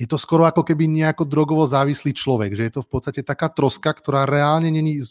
[0.00, 3.52] je to skoro ako keby nejako drogovo závislý človek, že je to v podstate taká
[3.52, 5.04] troska, ktorá reálne není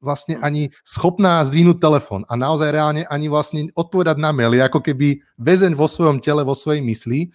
[0.00, 5.20] vlastne ani schopná zdvihnúť telefon a naozaj reálne ani vlastne odpovedať na maily, ako keby
[5.36, 7.28] väzeň vo svojom tele, vo svojej mysli.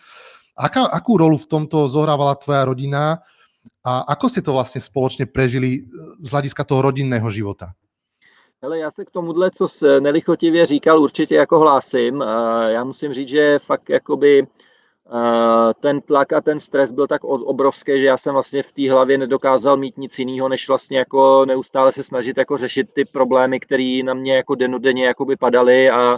[0.58, 3.22] Aká, akú rolu v tomto zohrávala tvoja rodina
[3.86, 5.86] a ako ste to vlastně spoločně prežili
[6.22, 7.74] z hlediska toho rodinného života?
[8.62, 12.22] Hele, já se k tomuhle, co se nelichotivě říkal, určitě jako hlásím.
[12.68, 14.48] Já musím říct, že fakt jakoby
[15.80, 19.18] ten tlak a ten stres byl tak obrovský, že já jsem vlastně v té hlavě
[19.18, 24.02] nedokázal mít nic jiného, než vlastně jako neustále se snažit jako řešit ty problémy, které
[24.04, 26.18] na mě jako denodenně jakoby padaly a,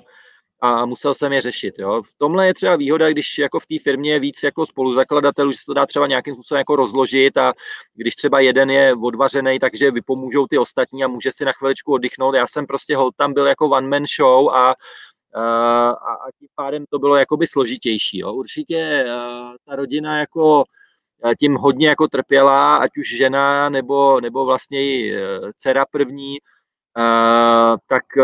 [0.61, 1.79] a musel jsem je řešit.
[1.79, 2.01] Jo.
[2.01, 5.57] V tomhle je třeba výhoda, když jako v té firmě je víc jako spoluzakladatelů, že
[5.57, 7.53] se to dá třeba nějakým způsobem jako rozložit a
[7.95, 12.35] když třeba jeden je odvařený, takže vypomůžou ty ostatní a může si na chviličku oddychnout.
[12.35, 14.75] Já jsem prostě hold tam byl jako one man show a
[15.35, 18.19] a, a tím pádem to bylo jakoby složitější.
[18.19, 18.33] Jo.
[18.33, 19.05] Určitě
[19.65, 20.63] ta rodina jako
[21.39, 26.37] tím hodně jako trpěla, ať už žena nebo, nebo vlastně i e, dcera první,
[27.87, 28.23] tak e,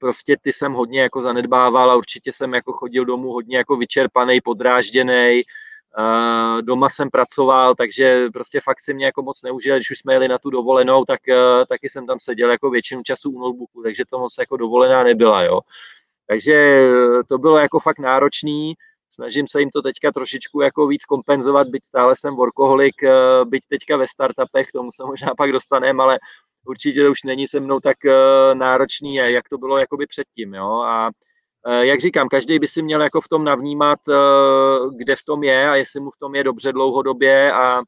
[0.00, 4.40] prostě ty jsem hodně jako zanedbával a určitě jsem jako chodil domů hodně jako vyčerpaný,
[4.40, 5.42] podrážděný,
[6.60, 10.28] doma jsem pracoval, takže prostě fakt si mě jako moc neužil, když už jsme jeli
[10.28, 14.04] na tu dovolenou, tak e, taky jsem tam seděl jako většinu času u notebooku, takže
[14.10, 15.60] to moc jako dovolená nebyla, jo.
[16.26, 18.74] Takže eh, to bylo jako fakt náročný.
[19.10, 23.62] Snažím se jim to teďka trošičku jako víc kompenzovat, byť stále jsem workoholik, eh, byť
[23.68, 26.18] teďka ve startupech, tomu se možná pak dostaneme, ale
[26.66, 30.54] určitě to už není se mnou tak eh, náročný, jak to bylo jakoby předtím.
[30.54, 30.82] Jo?
[30.86, 31.10] A
[31.80, 33.98] jak říkám, každý by si měl jako v tom navnímat,
[34.96, 37.82] kde v tom je a jestli mu v tom je dobře dlouhodobě a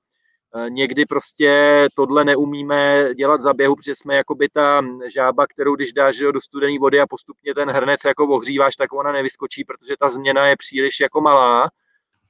[0.69, 5.92] někdy prostě tohle neumíme dělat za běhu, protože jsme jako by ta žába, kterou když
[5.92, 10.09] dáš do studené vody a postupně ten hrnec jako ohříváš, tak ona nevyskočí, protože ta
[10.09, 11.69] změna je příliš jako malá.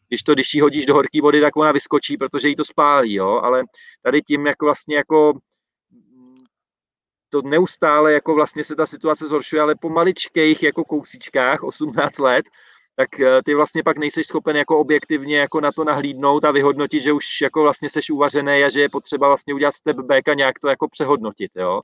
[0.09, 3.15] Když to, když ji hodíš do horké vody, tak ona vyskočí, protože jí to spálí,
[3.15, 3.41] jo?
[3.43, 3.63] ale
[4.03, 5.33] tady tím jako vlastně jako
[7.29, 12.47] to neustále jako vlastně se ta situace zhoršuje, ale po maličkých jako kousíčkách, 18 let,
[12.97, 17.03] tak eh, ty vlastně pak nejseš schopen jako objektivně jako na to nahlídnout a vyhodnotit,
[17.03, 20.35] že už jako vlastně seš uvařený a že je potřeba vlastně udělat step back a
[20.35, 21.81] nějak to jako přehodnotit, jo.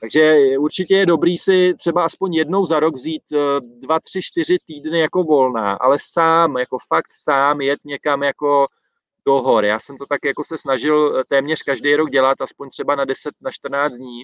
[0.00, 4.56] Takže určitě je dobrý si třeba aspoň jednou za rok vzít eh, dva, tři, čtyři
[4.66, 8.66] týdny jako volná, ale sám, jako fakt sám jet někam jako
[9.26, 9.64] do hor.
[9.64, 13.04] Já jsem to tak jako se snažil eh, téměř každý rok dělat, aspoň třeba na
[13.04, 14.22] 10, na 14 dní.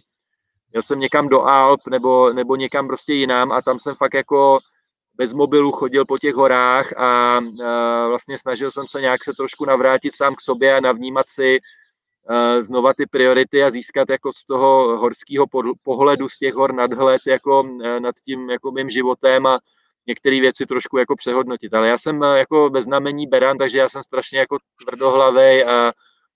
[0.72, 4.58] Jel jsem někam do Alp nebo, nebo někam prostě jinam a tam jsem fakt jako
[5.16, 7.40] bez mobilu chodil po těch horách a,
[8.08, 11.58] vlastně snažil jsem se nějak se trošku navrátit sám k sobě a navnímat si
[12.28, 15.46] a znova ty priority a získat jako z toho horského
[15.82, 17.62] pohledu, z těch hor nadhled jako
[17.98, 19.58] nad tím jako mým životem a
[20.06, 21.74] některé věci trošku jako přehodnotit.
[21.74, 25.92] Ale já jsem jako bez znamení beran, takže já jsem strašně jako tvrdohlavej a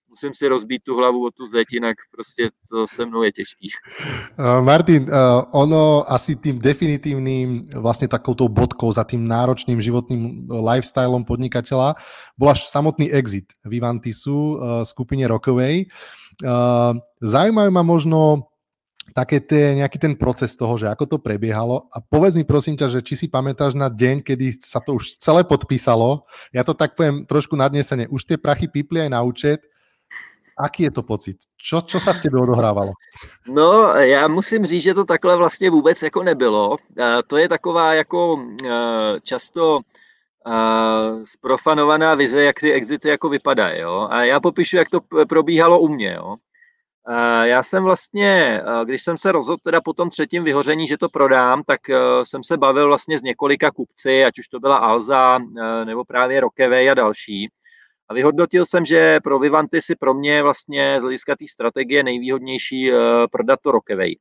[0.08, 3.68] musím si rozbít tu hlavu o tu zeď, jinak prostě to se mnou je těžký.
[4.38, 5.08] Uh, Martin, uh,
[5.52, 11.94] ono asi tým definitívnym vlastne takouto bodkou za tým náročným životným lifestylom podnikateľa
[12.38, 15.86] bol až samotný exit Vivantisu skupine Rokovej.
[16.38, 18.48] Uh, zaujímajú ma možno
[19.12, 21.88] také tie, nejaký ten proces toho, že ako to prebiehalo.
[21.92, 25.18] A povedz mi prosím ťa, že či si pamätáš na deň, kedy sa to už
[25.18, 26.28] celé podpísalo.
[26.52, 28.06] Ja to tak poviem trošku nadnesene.
[28.08, 29.64] Už tie prachy pípli aj na účet.
[30.58, 31.36] Aký je to pocit?
[31.54, 32.92] Čo, čo sa v tebe odohrávalo?
[33.46, 36.76] No, já musím říct, že to takhle vlastně vůbec jako nebylo.
[37.26, 38.42] To je taková jako
[39.22, 39.80] často
[41.24, 43.80] sprofanovaná vize, jak ty exity jako vypadají.
[43.80, 44.08] Jo?
[44.10, 46.14] A já popíšu, jak to probíhalo u mě.
[46.14, 46.34] Jo?
[47.42, 51.62] Já jsem vlastně, když jsem se rozhodl teda po tom třetím vyhoření, že to prodám,
[51.62, 51.80] tak
[52.22, 55.38] jsem se bavil vlastně s několika kupci, ať už to byla Alza
[55.84, 57.50] nebo právě Rockaway a další.
[58.08, 62.90] A vyhodnotil jsem, že pro Vivanty si pro mě vlastně z hlediska té strategie nejvýhodnější
[63.32, 64.14] prodat to Rockaway.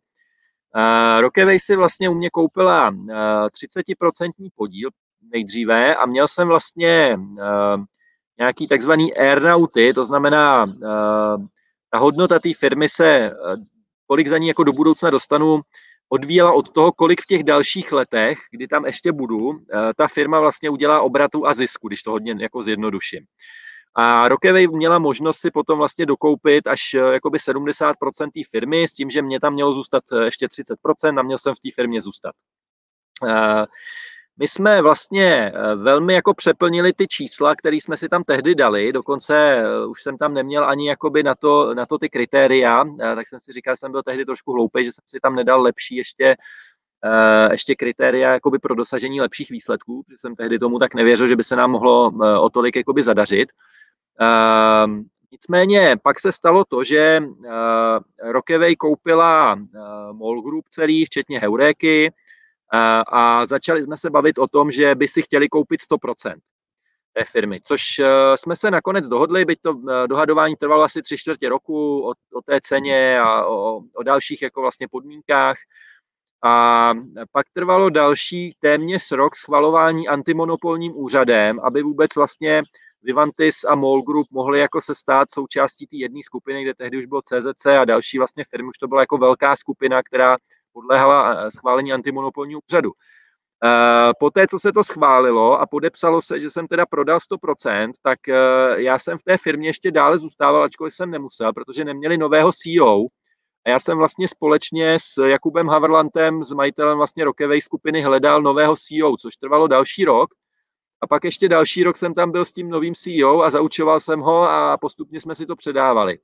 [1.19, 4.89] Rockaway si vlastně u mě koupila 30% podíl
[5.33, 7.17] nejdříve a měl jsem vlastně
[8.37, 10.65] nějaký takzvaný earnouty, to znamená
[11.89, 13.31] ta hodnota té firmy se, eh,
[14.07, 15.61] kolik za ní jako do budoucna dostanu,
[16.09, 20.39] odvíjela od toho, kolik v těch dalších letech, kdy tam ještě budu, eh, ta firma
[20.39, 23.25] vlastně udělá obratu a zisku, když to hodně jako zjednoduším.
[23.99, 27.93] A Rockaway měla možnost si potom vlastně dokoupit až eh, jakoby 70%
[28.33, 31.59] té firmy s tím, že mě tam mělo zůstat ještě 30% a měl jsem v
[31.59, 32.31] té firmě zůstat.
[34.39, 38.93] My jsme vlastně eh, velmi jako přeplnili ty čísla, které jsme si tam tehdy dali,
[38.93, 43.15] dokonce eh, už jsem tam neměl ani jakoby na to, na to ty kritéria, eh,
[43.15, 45.61] tak jsem si říkal, že jsem byl tehdy trošku hloupý, že jsem si tam nedal
[45.61, 46.35] lepší ještě,
[47.51, 51.43] ještě kritéria jakoby pro dosažení lepších výsledků, protože jsem tehdy tomu tak nevěřil, že by
[51.43, 53.49] se nám mohlo o tolik jakoby zadařit.
[54.19, 57.23] Ehm, nicméně pak se stalo to, že
[58.23, 59.59] Rockaway koupila
[60.11, 62.11] Mall Group celý, včetně Heuréky,
[63.13, 66.35] a začali jsme se bavit o tom, že by si chtěli koupit 100%
[67.17, 71.17] té firmy, což eh, jsme se nakonec dohodli, byť to eh, dohadování trvalo asi tři
[71.17, 75.57] čtvrtě roku o, o té ceně a o, o dalších jako vlastně podmínkách.
[76.43, 76.93] A
[77.31, 82.63] pak trvalo další téměř rok schvalování antimonopolním úřadem, aby vůbec vlastně
[83.03, 87.05] Vivantis a Mall Group mohli jako se stát součástí té jedné skupiny, kde tehdy už
[87.05, 90.37] bylo CZC a další vlastně firmy, už to byla jako velká skupina, která
[90.73, 92.91] podléhala eh, schválení antimonopolního úřadu.
[93.63, 98.27] Eh, poté, co se to schválilo a podepsalo se, že jsem teda prodal 100%, tak
[98.29, 98.35] eh,
[98.81, 103.05] já jsem v té firmě ještě dále zůstával, ačkoliv jsem nemusel, protože neměli nového CEO.
[103.65, 108.75] A já jsem vlastně společně s Jakubem Haverlantem, s majitelem vlastně Rockaway skupiny, hledal nového
[108.75, 110.29] CEO, což trvalo další rok.
[111.01, 114.19] A pak ještě další rok jsem tam byl s tím novým CEO a zaučoval jsem
[114.19, 116.19] ho a postupně jsme si to předávali.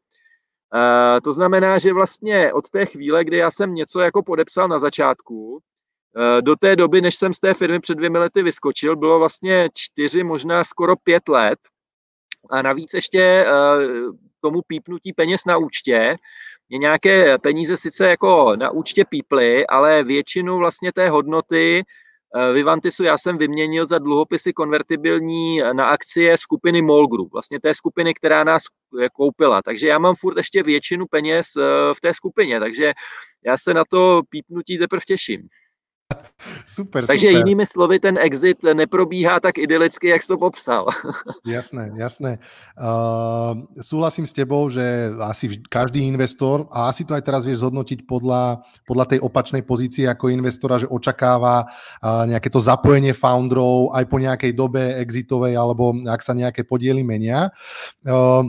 [0.73, 4.79] Uh, to znamená, že vlastně od té chvíle, kdy já jsem něco jako podepsal na
[4.79, 5.61] začátku, uh,
[6.41, 10.23] do té doby, než jsem z té firmy před dvěmi lety vyskočil, bylo vlastně čtyři,
[10.23, 11.59] možná skoro pět let.
[12.49, 16.17] A navíc ještě uh, tomu pípnutí peněz na účtě,
[16.69, 21.83] mě nějaké peníze sice jako na účtě píply, ale většinu vlastně té hodnoty
[22.53, 28.13] Vivantisu já jsem vyměnil za dluhopisy konvertibilní na akcie skupiny MOL Group, vlastně té skupiny,
[28.13, 28.63] která nás
[29.01, 29.61] eh, koupila.
[29.61, 31.61] Takže já mám furt ještě většinu peněz eh,
[31.93, 32.93] v té skupině, takže
[33.45, 35.47] já se na to pípnutí teprve těším.
[36.67, 37.39] Super, Takže super.
[37.39, 40.87] jinými slovy, ten exit neprobíhá tak idylicky, jak jsi to popsal.
[41.45, 42.39] jasné, jasné.
[42.77, 48.05] Uh, súhlasím s tebou, že asi každý investor, a asi to aj teraz vieš zhodnotiť
[48.05, 54.03] podľa, podľa tej opačnej pozície ako investora, že očakáva uh, nejaké to zapojenie founderov aj
[54.09, 57.53] po nejakej dobe exitovej, alebo ak sa nejaké podiely menia.
[58.03, 58.47] Uh,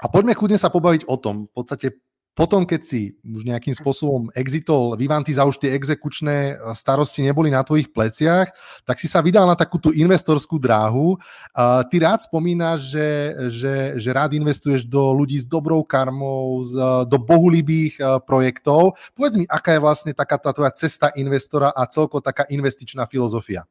[0.00, 2.00] a poďme kľudne sa pobaviť o tom, v podstate
[2.40, 7.52] potom, keď si už nejakým spôsobom exitol Vivanty za už tie exekučné eh, starosti neboli
[7.52, 8.48] na tvojich pleciach,
[8.88, 11.20] tak si sa vydal na takú tú investorskú dráhu.
[11.52, 13.08] Ty rád spomínaš, že,
[13.52, 16.64] že, že rád investuješ do ľudí s dobrou karmou,
[17.04, 18.96] do bohulibých eh, projektov.
[19.12, 23.68] Povedz mi, aká je vlastne taká tá tvoja cesta investora a celko taká investičná filozofia?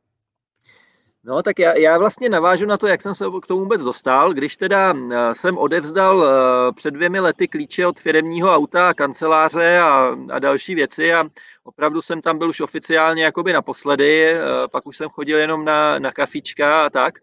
[1.23, 4.33] No, tak já, já vlastně navážu na to, jak jsem se k tomu vůbec dostal.
[4.33, 10.15] Když teda eh, jsem odevzdal eh, před dvěmi lety klíče od firemního auta, kanceláře a,
[10.31, 11.25] a další věci a
[11.63, 15.99] opravdu jsem tam byl už oficiálně jakoby naposledy, eh, pak už jsem chodil jenom na,
[15.99, 17.13] na kafička a tak,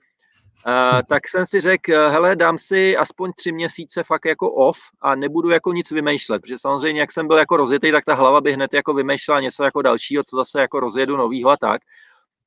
[0.64, 5.14] a, tak jsem si řekl, hele, dám si aspoň tři měsíce fakt jako off a
[5.14, 8.52] nebudu jako nic vymýšlet, protože samozřejmě, jak jsem byl jako rozjetý, tak ta hlava by
[8.52, 11.82] hned jako vymýšlela něco jako dalšího, co zase jako rozjedu novýho a tak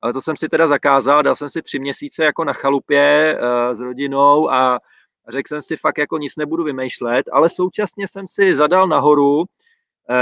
[0.02, 3.74] ale to jsem si teda zakázal, dal jsem si tři měsíce jako na chalupě uh,
[3.74, 4.78] s rodinou a
[5.28, 9.44] řekl jsem si fakt jako nic nebudu vymýšlet, ale současně jsem si zadal nahoru, uh,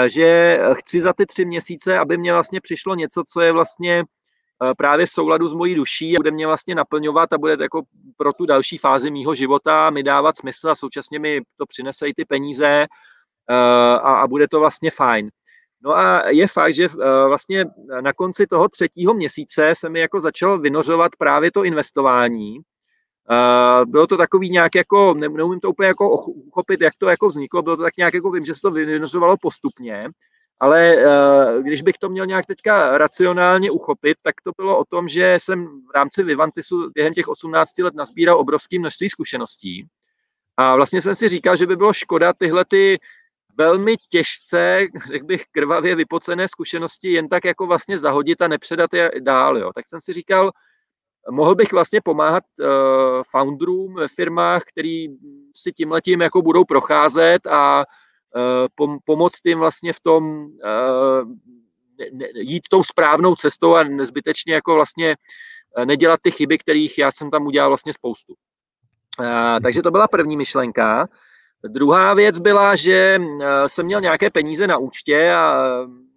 [0.06, 4.04] že chci za ty tři měsíce, aby mě vlastně přišlo něco, co je vlastně
[4.62, 7.82] uh, právě v souladu s mojí duší a bude mě vlastně naplňovat a bude jako
[8.16, 12.14] pro tu další fázi mýho života mi dávat smysl a současně mi to přinese i
[12.14, 12.86] ty peníze
[13.48, 15.30] a, a bude to vlastně fajn.
[15.82, 16.88] No a je fakt, že
[17.26, 17.64] vlastně
[18.00, 22.58] na konci toho třetího měsíce se mi jako začalo vynořovat právě to investování.
[23.84, 27.76] Bylo to takový nějak jako, neumím to úplně jako uchopit, jak to jako vzniklo, bylo
[27.76, 30.08] to tak nějak jako, vím, že se to vynořovalo postupně,
[30.60, 30.96] ale
[31.62, 35.66] když bych to měl nějak teďka racionálně uchopit, tak to bylo o tom, že jsem
[35.66, 39.86] v rámci Vivantisu během těch 18 let nazbíral obrovské množství zkušeností.
[40.56, 42.98] A vlastně jsem si říkal, že by bylo škoda tyhle ty
[43.58, 49.10] velmi těžce, řekl bych, krvavě vypocené zkušenosti jen tak jako vlastně zahodit a nepředat je
[49.20, 49.58] dál.
[49.58, 49.72] Jo.
[49.74, 50.50] Tak jsem si říkal,
[51.30, 52.66] mohl bych vlastně pomáhat uh,
[53.30, 55.08] founderům ve firmách, který
[55.56, 57.84] si tímhletím jako budou procházet a
[58.36, 61.28] uh, pom- pomoct jim vlastně v tom uh,
[62.12, 65.16] ne, jít tou správnou cestou a nezbytečně jako vlastně
[65.84, 68.34] nedělat ty chyby, kterých já jsem tam udělal vlastně spoustu.
[69.20, 71.08] Uh, takže to byla první myšlenka.
[71.64, 75.68] Druhá věc byla, že eh, jsem měl nějaké peníze na účtě a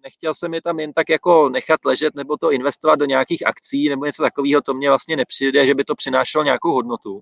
[0.02, 3.88] nechtěl jsem je tam jen tak jako nechat ležet nebo to investovat do nějakých akcí
[3.88, 7.20] nebo něco takového, to mě vlastně nepřijde, že by to přinášelo nějakou hodnotu.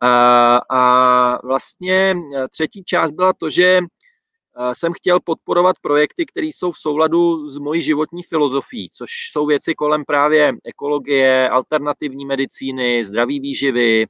[0.00, 6.46] A, a vlastně eh, třetí část byla to, že eh, jsem chtěl podporovat projekty, které
[6.46, 13.04] jsou v souladu s mojí životní filozofií, což jsou věci kolem právě ekologie, alternativní medicíny,
[13.04, 14.06] zdraví výživy,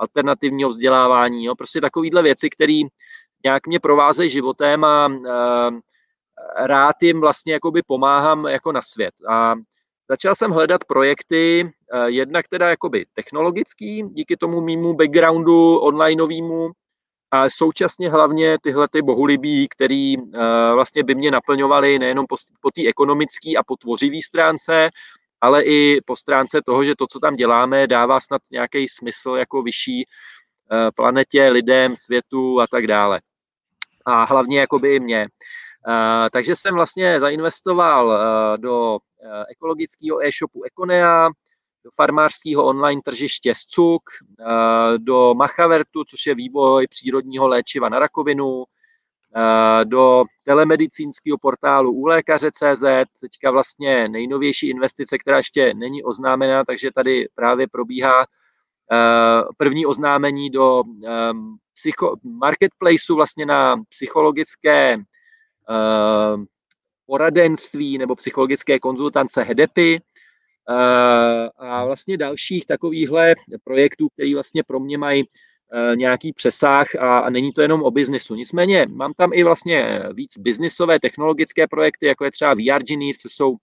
[0.00, 2.80] alternativního vzdělávání, jo, prostě takovýhle věci, které
[3.44, 5.78] nějak mě provázejí životem a uh,
[6.56, 9.14] rád jim vlastně jakoby pomáhám jako na svět.
[9.28, 9.54] A
[10.08, 16.70] začal jsem hledat projekty, uh, jednak teda jakoby technologický, díky tomu mýmu backgroundu onlineovému,
[17.32, 20.24] a současně hlavně tyhle ty bohulibí, který uh,
[20.74, 24.90] vlastně by mě naplňovaly nejenom po, po té ekonomické a po tvořivý stránce,
[25.40, 29.62] ale i po stránce toho, že to, co tam děláme, dává snad nějaký smysl jako
[29.62, 33.20] vyšší eh, planetě, lidem, světu a tak dále.
[34.06, 35.28] A hlavně jakoby i mě.
[35.88, 38.98] Eh, takže jsem vlastně zainvestoval eh, do
[39.50, 41.28] ekologického e-shopu Econea,
[41.84, 44.02] do farmářského online tržiště Scuk,
[44.96, 48.64] do Machavertu, což je vývoj přírodního léčiva na rakovinu,
[49.84, 52.84] do telemedicínského portálu u lékaře.cz,
[53.20, 60.50] teďka vlastně nejnovější investice, která ještě není oznámena, takže tady právě probíhá eh, první oznámení
[60.50, 66.36] do ehm, psycho, marketplaceu vlastně na psychologické eh,
[67.06, 70.00] poradenství nebo psychologické konzultance HEDEPy
[71.58, 75.49] a vlastně dalších takovýchhle projektů, které vlastně pro mě mají Eh,
[75.94, 78.34] nějaký přesah a, není to jenom o biznesu.
[78.34, 83.28] Nicméně mám tam i vlastně víc biznisové technologické projekty, jako je třeba VR Genius, co
[83.28, 83.56] jsou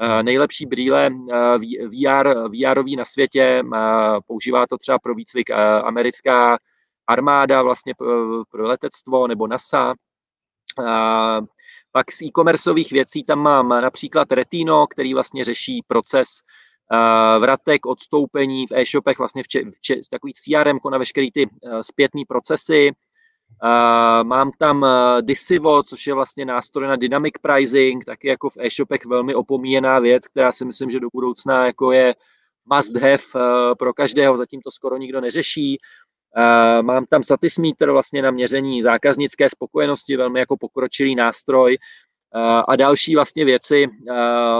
[0.00, 3.62] eh, nejlepší brýle eh, VR, VRový na světě.
[4.26, 5.50] Používá to třeba pro výcvik
[5.84, 6.58] americká
[7.06, 7.94] armáda vlastně
[8.50, 9.94] pro letectvo nebo NASA.
[11.92, 16.28] Pak z e-commerceových věcí tam mám například Retino, který vlastně řeší proces
[17.38, 21.80] vratek, odstoupení v e-shopech, vlastně v, če, v če, takový CRM na veškeré ty uh,
[21.80, 22.92] zpětné procesy.
[23.64, 24.86] Uh, mám tam
[25.20, 30.28] Disivo, což je vlastně nástroj na dynamic pricing, taky jako v e-shopech velmi opomíjená věc,
[30.28, 32.14] která si myslím, že do budoucna jako je
[32.74, 33.44] must have
[33.78, 35.78] pro každého, zatím to skoro nikdo neřeší.
[36.82, 41.78] Mám tam Satismeter vlastně na měření zákaznické spokojenosti, velmi jako pokročilý nástroj
[42.68, 43.88] a další vlastně věci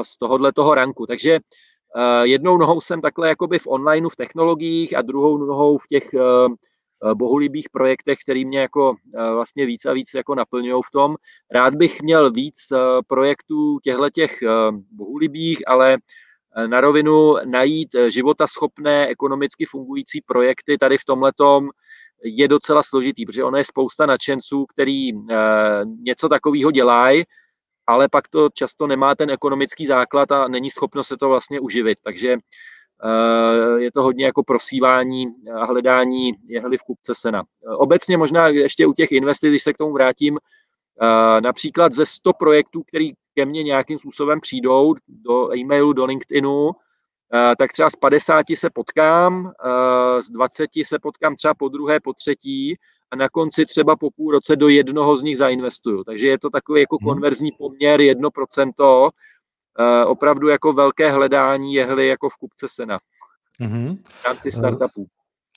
[0.03, 1.07] z tohohle toho ranku.
[1.07, 1.74] Takže Eh,
[2.23, 6.21] jednou nohou jsem takhle jakoby v onlineu, v technologiích a druhou nohou v těch eh,
[6.21, 8.95] eh, bohulibých projektech, který mě jako
[9.33, 11.17] vlastně víc a víc jako naplňují v tom.
[11.51, 12.57] Rád bych měl víc
[13.07, 14.39] projektů těchto těch
[14.91, 15.97] bohulibých, ale
[16.67, 21.69] na rovinu najít životaschopné, ekonomicky fungující projekty tady v tomhletom
[22.25, 25.13] je docela složitý, protože ono je spousta nadšenců, který
[25.85, 27.25] něco takového dělají,
[27.87, 31.99] ale pak to často nemá ten ekonomický základ a není schopno se to vlastně uživit.
[32.03, 37.43] Takže eh, je to hodně jako prosívání a hledání jehly v kupce sena.
[37.77, 42.33] Obecně možná ještě u těch investic, když se k tomu vrátím, eh, například ze 100
[42.33, 46.71] projektů, který ke mně nějakým způsobem přijdou do e-mailu, do LinkedInu,
[47.59, 49.53] tak třeba z 50 se potkám,
[50.21, 52.77] z 20 se potkám třeba po druhé, po třetí
[53.11, 56.05] a na konci třeba po půl roce do jednoho z nich zainvestuju.
[56.05, 57.09] Takže je to takový jako mhm.
[57.09, 59.11] konverzní poměr 1%,
[59.79, 62.99] eh, opravdu jako velké hledání jehly jako v kupce sena
[63.61, 63.99] mm-hmm.
[64.23, 65.07] v rámci startupů.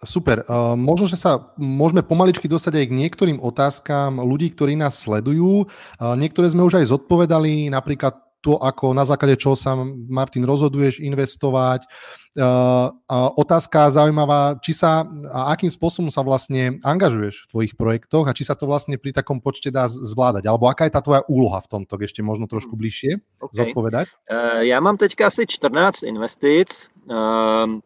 [0.05, 0.45] Super.
[0.45, 5.65] Uh, možno, že sa môžeme pomaličky dostať aj k niektorým otázkám ľudí, ktorí nás sledujú.
[5.65, 9.73] Uh, niektoré sme už aj zodpovedali, napríklad to, ako na základe čoho sa,
[10.07, 11.89] Martin, rozhoduješ investovať.
[12.37, 18.29] Uh, a otázka zaujímavá, či sa a akým spôsobom sa vlastne angažuješ v tvojich projektoch
[18.29, 21.25] a či sa to vlastne pri takom počte dá zvládať, alebo aká je ta tvoja
[21.25, 23.57] úloha v tomto, ešte možno trošku bližšie okay.
[23.57, 24.05] zodpovedať?
[24.29, 26.69] Uh, já mám teďka asi 14 investic.
[27.09, 27.81] Uh,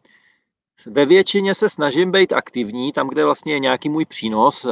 [0.86, 4.66] ve většině se snažím být aktivní, tam, kde vlastně je nějaký můj přínos.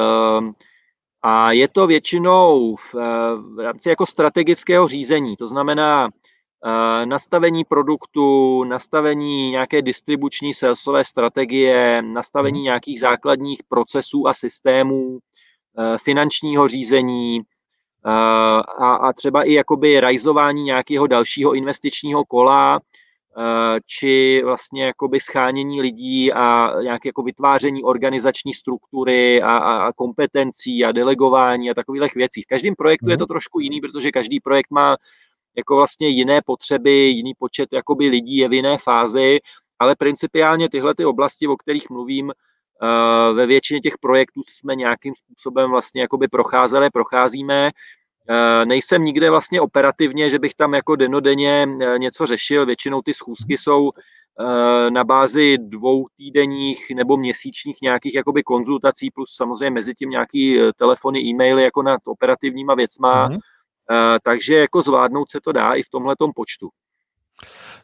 [1.22, 7.64] A je to většinou v, eh, v rámci jako strategického řízení, to znamená uh, nastavení
[7.64, 12.64] produktu, nastavení nějaké distribuční salesové strategie, nastavení mhm.
[12.64, 15.18] nějakých základních procesů a systémů, uh,
[15.96, 17.40] finančního řízení
[18.04, 22.80] a, a třeba i jakoby rajzování nějakého dalšího investičního kola, Eh,
[23.86, 30.84] či vlastně jakoby schánění lidí a nějaké jako vytváření organizační struktury a, a, a kompetencí
[30.84, 32.42] a delegování a takových věcí.
[32.42, 33.10] V každém projektu mm.
[33.10, 33.28] je to mhm.
[33.28, 34.96] trošku jiný, protože každý projekt má
[35.56, 39.38] jako vlastně jiné potřeby, jiný počet jakoby lidí je v jiné fázi,
[39.78, 45.14] ale principiálně tyhle ty oblasti, o kterých mluvím, eh, ve většině těch projektů jsme nějakým
[45.14, 47.72] způsobem vlastně jakoby procházeli, procházíme Eh,
[48.64, 52.66] nejsem nikde vlastně operativně, že bych tam jako denodenně eh, něco řešil.
[52.66, 59.34] Většinou ty schůzky jsou eh, na bázi dvou týdenních nebo měsíčních nějakých jakoby konzultací, plus
[59.36, 63.28] samozřejmě mezi tím nějaký telefony, e-maily jako nad operativníma věcma.
[63.28, 63.38] Mm-hmm.
[64.22, 66.68] Takže jako zvládnout se to dá i v tomhle počtu.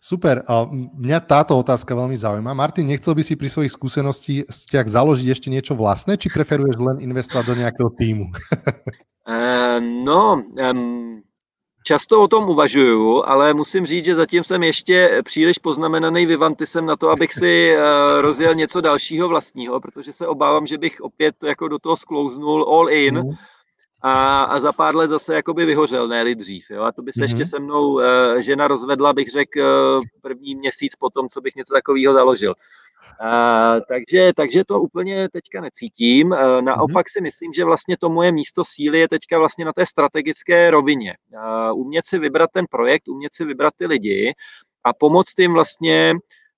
[0.00, 0.44] Super.
[0.46, 2.52] A mňa táto otázka veľmi zaujíma.
[2.52, 7.44] Martin, nechcel by si pri svojich skúsenostiach založiť ešte niečo vlastné, či preferuješ len investovať
[7.48, 8.30] do nejakého týmu?
[9.28, 11.22] Uh, no, um,
[11.84, 16.96] často o tom uvažuju, ale musím říct, že zatím jsem ještě příliš poznamenaný Vivantisem na
[16.96, 21.68] to, abych si uh, rozjel něco dalšího vlastního, protože se obávám, že bych opět jako
[21.68, 23.30] do toho sklouznul all in mm.
[24.02, 26.70] A, a za pár let zase jakoby vyhořel, ne dřív.
[26.70, 26.82] Jo?
[26.82, 27.24] A to by se mm.
[27.24, 28.02] ještě se mnou uh,
[28.38, 32.54] žena rozvedla, bych řekl, uh, první měsíc potom, co bych něco takového založil.
[33.20, 36.30] Uh, takže, takže to úplně teďka necítím.
[36.30, 39.86] Uh, naopak si myslím, že vlastně to moje místo síly je teďka vlastně na té
[39.86, 41.16] strategické rovině.
[41.32, 44.34] Uh, umět si vybrat ten projekt, umět si vybrat ty lidi
[44.84, 46.14] a pomoct jim vlastně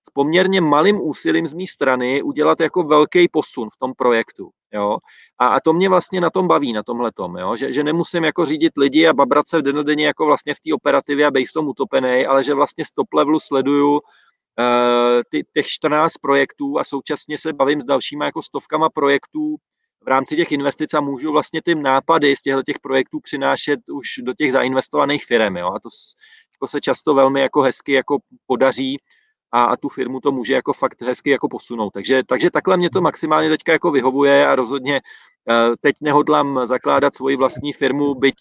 [0.08, 4.50] s poměrně malým úsilím z mé strany udělat jako velký posun v tom projektu.
[4.72, 4.96] Jo?
[5.38, 7.56] A, a to mě vlastně na tom baví, na tomhle tom, jo?
[7.56, 11.26] Že, že nemusím jako řídit lidi a babrat se denodenně jako vlastně v té operativě
[11.26, 14.00] a být v tom utopený, ale že vlastně z top levelu sleduju
[14.60, 19.56] Eh, ty, těch 14 projektů a současně se bavím s dalšíma jako stovkama projektů
[20.04, 24.08] v rámci těch investic a můžu vlastně ty nápady z těchto těch projektů přinášet už
[24.22, 25.56] do těch zainvestovaných firm.
[25.56, 25.66] Jo?
[25.66, 25.88] A to,
[26.60, 28.98] to se často velmi jako hezky jako podaří
[29.52, 31.90] a, a tu firmu to může jako fakt hezky jako posunout.
[31.90, 37.14] Takže, takže takhle mě to maximálně teďka jako vyhovuje a rozhodně uh, teď nehodlám zakládat
[37.14, 38.34] svoji vlastní firmu, byť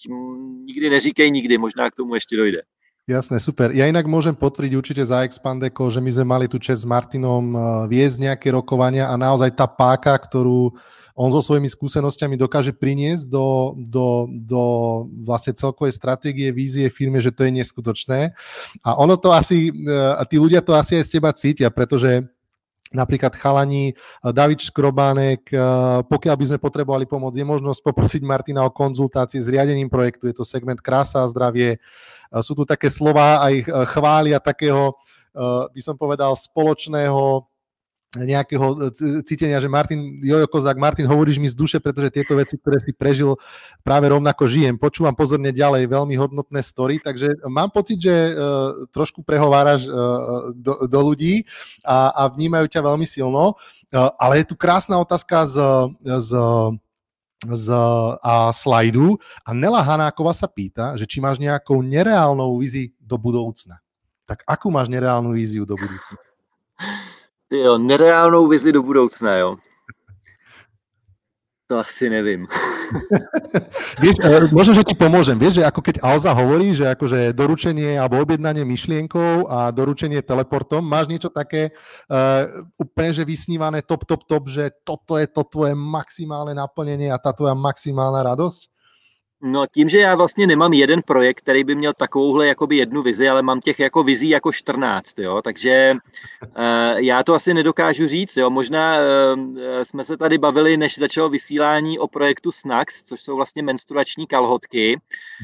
[0.65, 2.61] nikdy neříkej nikdy, možná k tomu ještě dojde.
[3.07, 3.71] Jasné, super.
[3.71, 7.55] Ja inak môžem potvrdiť určite za Expandeko, že my sme mali tu čest s Martinom
[7.55, 10.75] eh, viesť nejaké rokovania a naozaj tá páka, ktorú
[11.17, 14.63] on so svojimi skúsenostiami dokáže priniesť do, do, do
[15.25, 18.37] vlastne celkovej stratégie, vízie firmy, že to je neskutočné.
[18.85, 22.21] A ono to asi, eh, a tí ľudia to asi aj z teba cítia, pretože
[22.93, 25.49] napríklad chalani, eh, David Škrobánek,
[26.05, 30.37] pokiaľ by sme potrebovali pomoc, je možnosť poprosiť Martina o konzultácie s riadením projektu, je
[30.37, 31.81] to segment Krása a zdravie,
[32.43, 34.95] sú tu také slova aj eh, chvália takého,
[35.33, 37.47] eh, by som povedal, spoločného
[38.15, 42.55] nejakého eh, cítenia, že Martin, Jojo Kozák, Martin, hovoríš mi z duše, pretože tieto veci,
[42.55, 43.35] ktoré si prežil,
[43.83, 44.79] práve rovnako žijem.
[44.79, 50.87] Počúvam pozorne ďalej, veľmi hodnotné story, takže mám pocit, že uh, trošku prehováraš uh, do,
[50.87, 51.43] do ľudí
[51.83, 53.59] a, a vnímajú ťa veľmi silno.
[53.91, 55.55] Uh, ale je tu krásna otázka z,
[56.23, 56.29] z
[57.45, 57.69] z
[58.25, 63.77] a slajdu a Nela Hanáková sa pýta, že či máš nejakou nereálnou vizi do budoucna.
[64.25, 66.17] Tak akú máš nereálnu víziu do budoucna?
[67.51, 69.57] Jo, nereálnou vizi do budoucna, jo.
[71.67, 72.47] To asi nevím.
[73.97, 75.35] E, možno, že ti pomôžem.
[75.35, 80.85] Vieš, že ako keď Alza hovorí, že akože doručenie alebo objednanie myšlienkou a doručenie teleportom,
[80.85, 81.73] máš niečo také
[82.07, 82.45] uh,
[82.77, 87.33] úplne, že vysnívané top, top, top, že toto je to tvoje maximálne naplnenie a tá
[87.33, 88.69] tvoja maximálna radosť?
[89.41, 93.29] No tím, že já vlastně nemám jeden projekt, který by měl takovouhle jakoby jednu vizi,
[93.29, 95.93] ale mám těch jako vizí jako 14, jo, takže
[96.45, 99.03] uh, já to asi nedokážu říct, jo, možná uh,
[99.83, 104.99] jsme se tady bavili, než začalo vysílání o projektu Snax, což jsou vlastně menstruační kalhotky,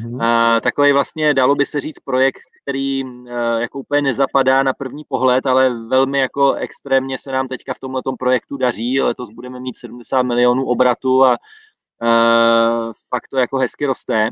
[0.05, 0.13] mm.
[0.13, 0.21] uh,
[0.61, 3.27] takový vlastně, dalo by se říct, projekt, který uh,
[3.59, 8.01] jako úplně nezapadá na první pohled, ale velmi jako extrémně se nám teďka v tomhle
[8.19, 11.37] projektu daří, letos budeme mít 70 milionů obratu a
[13.09, 14.29] fakt to jako hezky roste.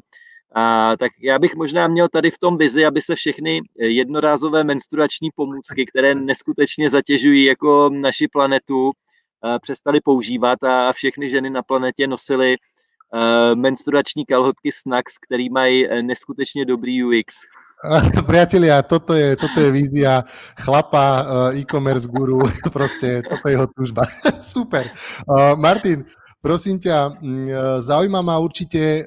[0.55, 5.29] A tak já bych možná měl tady v tom vizi, aby se všechny jednorázové menstruační
[5.35, 8.91] pomůcky, které neskutečně zatěžují jako naši planetu,
[9.61, 12.57] přestali používat a všechny ženy na planetě nosily
[13.55, 17.35] menstruační kalhotky Snax, který mají neskutečně dobrý UX.
[18.25, 20.23] Priatelia, toto je, toto je vízia
[20.61, 22.39] chlapa, e-commerce guru,
[22.73, 24.01] proste toto je jeho túžba.
[24.41, 24.89] Super.
[25.55, 26.05] Martin,
[26.41, 27.53] Prosím ťa, mm, e,
[27.85, 29.01] zaujíma ma určite, e,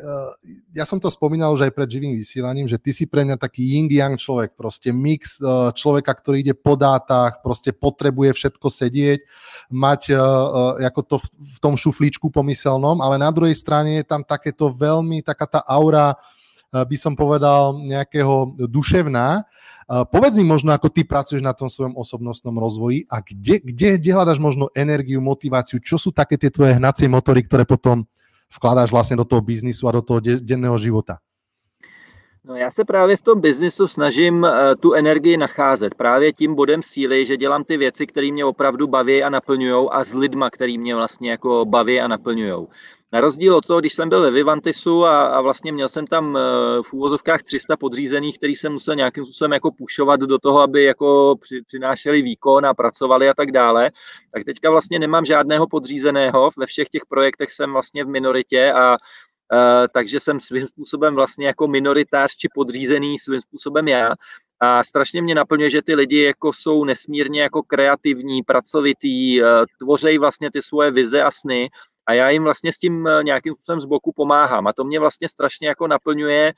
[0.71, 3.75] ja som to spomínal už aj pred živým vysielaním, že ty si pre mňa taký
[3.75, 9.21] yin-yang človek, proste mix e, človeka, ktorý ide po dátach, proste potrebuje všetko sedieť,
[9.75, 10.15] mať
[10.87, 15.59] ako to v tom šuflíčku pomyselnom, ale na druhej strane je tam takéto veľmi, taká
[15.59, 16.15] tá aura,
[16.71, 19.43] by som povedal, nejakého duševná,
[19.89, 24.11] Povedz mi možno, ako ty pracuješ na tom svojom osobnostnom rozvoji a kde, kde, kde
[24.17, 28.09] hľadaš možno energiu, motiváciu, čo sú také tie tvoje hnacie motory, ktoré potom
[28.49, 31.19] vkladáš vlastně do toho biznisu a do toho denného života?
[32.47, 36.83] No já se právě v tom biznisu snažím uh, tu energii nacházet právě tím bodem
[36.83, 40.79] síly, že dělám ty věci, které mě opravdu baví a naplňují a s lidma, který
[40.79, 42.67] mě vlastně jako baví a naplňují.
[43.15, 46.37] Na rozdíl od toho, když jsem byl ve Vivantisu a, a vlastně měl jsem tam
[46.37, 46.41] eh,
[46.83, 51.37] v úvozovkách 300 podřízených, který jsem musel nějakým způsobem jako pušovat do toho, aby jako
[51.41, 53.91] při, přinášeli výkon a pracovali a tak dále,
[54.33, 56.51] tak teďka vlastně nemám žádného podřízeného.
[56.59, 58.97] Ve všech těch projektech jsem vlastně v minoritě a
[59.53, 64.15] Uh, takže jsem svým způsobem vlastně jako minoritář či podřízený svým způsobem já.
[64.61, 69.49] A strašně mě naplňuje, že ty lidi jako jsou nesmírně jako kreativní, pracovitý, uh,
[69.79, 71.71] tvořejí vlastně ty svoje vize a sny
[72.07, 74.67] a já jim vlastně s tím eh, nějakým způsobem z boku pomáhám.
[74.67, 76.53] A to mě vlastně strašně jako naplňuje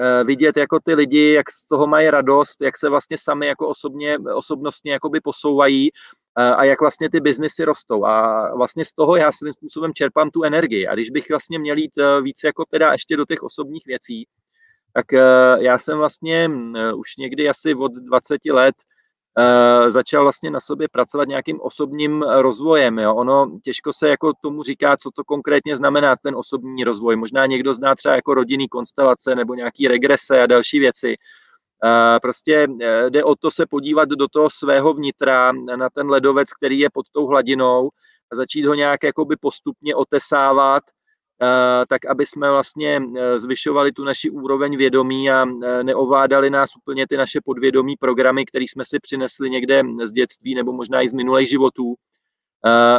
[0.00, 3.68] eh, vidět jako ty lidi, jak z toho mají radost, jak se vlastně sami jako
[3.68, 5.90] osobně, osobnostně jakoby posouvají
[6.38, 8.04] eh, a jak vlastně ty biznesy rostou.
[8.04, 10.86] A vlastně z toho já svým způsobem čerpám tu energii.
[10.86, 14.26] A když bych vlastně měl jít víc jako teda ještě do těch osobních věcí,
[14.94, 15.06] tak
[15.58, 16.50] já jsem vlastně
[16.94, 18.74] už někdy asi od 20 let
[19.88, 22.98] začal vlastně na sobě pracovat nějakým osobním rozvojem.
[22.98, 23.14] Jo.
[23.14, 27.16] Ono těžko se jako tomu říká, co to konkrétně znamená ten osobní rozvoj.
[27.16, 31.16] Možná někdo zná třeba jako rodinný konstelace nebo nějaký regrese a další věci.
[31.84, 32.76] Uh, prostě uh,
[33.08, 37.06] jde o to se podívat do toho svého vnitra, na ten ledovec, který je pod
[37.12, 37.90] tou hladinou
[38.32, 41.01] a začít ho nějak jakoby postupně otesávat, Eh,
[41.88, 47.06] tak aby jsme vlastně eh, zvyšovali tu naši úroveň vědomí a eh, neovládali nás úplně
[47.06, 51.12] ty naše podvědomí programy, které jsme si přinesli někde z dětství nebo možná i z
[51.12, 51.94] minulých životů,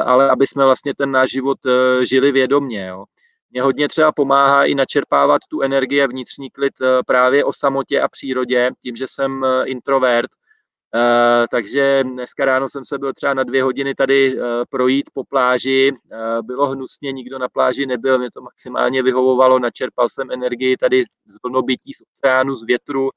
[0.05, 1.57] ale aby jsme vlastně ten náš život
[2.01, 2.87] žili vědomně.
[2.87, 3.05] Jo.
[3.51, 6.73] Mě hodně třeba pomáhá i načerpávat tu energii vnitřní klid
[7.07, 10.31] právě o samotě a přírodě, tím, že jsem introvert,
[11.51, 15.91] takže dneska ráno jsem se byl třeba na dvě hodiny tady uh, projít po pláži.
[15.91, 21.03] Uh, bylo hnusně, nikdo na pláži nebyl, mě to maximálně vyhovovalo, načerpal jsem energii tady
[21.27, 23.09] z vlnobytí, z oceánu, z větru,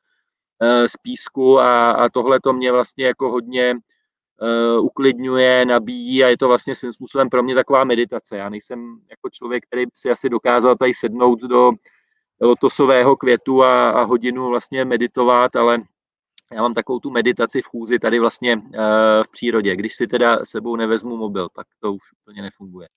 [0.87, 3.75] z písku a, a tohle to mě vlastně jako hodně
[4.81, 8.37] uklidňuje, nabíjí a je to vlastně svým způsobem pro mě taková meditace.
[8.37, 11.71] Já nejsem jako člověk, který by si asi dokázal tady sednout do
[12.41, 15.79] lotosového květu a, a hodinu vlastně meditovat, ale
[16.53, 18.63] já mám takovou tu meditaci v chůzi tady vlastně uh,
[19.25, 19.77] v přírodě.
[19.77, 22.89] Když si teda sebou nevezmu mobil, tak to už úplně nefunguje.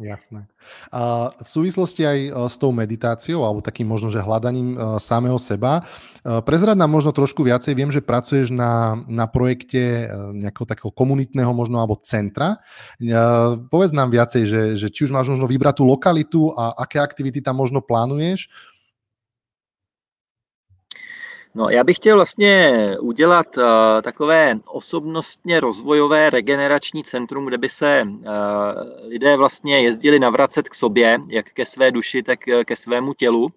[0.00, 0.46] Jasné.
[0.92, 5.38] A v souvislosti aj eh, s tou meditáciou, alebo takým možno, že hľadaním uh, samého
[5.38, 5.86] seba,
[6.42, 7.74] prezrad nám možno trošku viacej.
[7.78, 12.58] Viem, že pracuješ na, na projekte nejakého takého komunitného možno, alebo centra.
[13.70, 17.38] Povedz nám viacej, že, že či už máš možno vybrať tú lokalitu a aké aktivity
[17.38, 18.50] tam možno plánuješ,
[21.56, 23.64] No, já bych chtěl vlastně udělat uh,
[24.02, 28.22] takové osobnostně rozvojové regenerační centrum, kde by se uh,
[29.08, 33.42] lidé vlastně jezdili navracet k sobě, jak ke své duši, tak ke svému tělu.
[33.44, 33.50] Uh,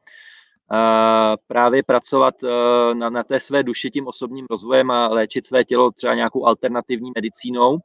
[1.48, 2.50] právě pracovat uh,
[2.94, 7.12] na, na té své duši tím osobním rozvojem a léčit své tělo třeba nějakou alternativní
[7.16, 7.74] medicínou.
[7.74, 7.80] Uh,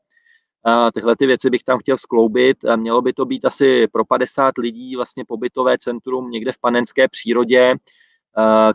[0.95, 2.57] tyhle ty věci bych tam chtěl skloubit.
[2.77, 7.77] Mělo by to být asi pro 50 lidí vlastně pobytové centrum někde v panenské přírodě,
[7.77, 8.14] Eh,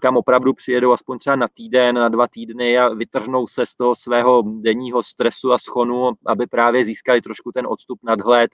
[0.01, 3.95] kam opravdu přijedou aspoň třeba na týden, na dva týdny a vytrhnou se z toho
[3.95, 8.51] svého denního stresu a schonu, aby právě získali trošku ten odstup, nadhled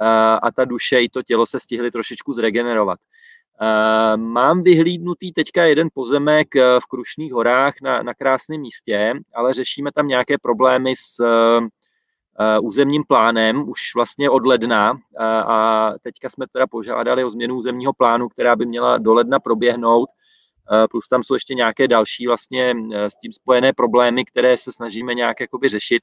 [0.00, 0.06] eh,
[0.42, 2.98] a ta duše i to tělo se stihly trošičku zregenerovat.
[3.62, 9.92] Eh, mám vyhlídnutý teďka jeden pozemek v Krušných horách na, na krásném místě, ale řešíme
[9.92, 11.24] tam nějaké problémy s
[12.62, 14.98] územním plánem už vlastně od ledna
[15.46, 20.08] a teďka jsme teda požádali o změnu územního plánu, která by měla do ledna proběhnout
[20.10, 20.29] Eh,
[20.90, 25.14] plus tam jsou ještě nějaké další vlastně eh, s tím spojené problémy, které se snažíme
[25.14, 26.02] nějak jakoby řešit.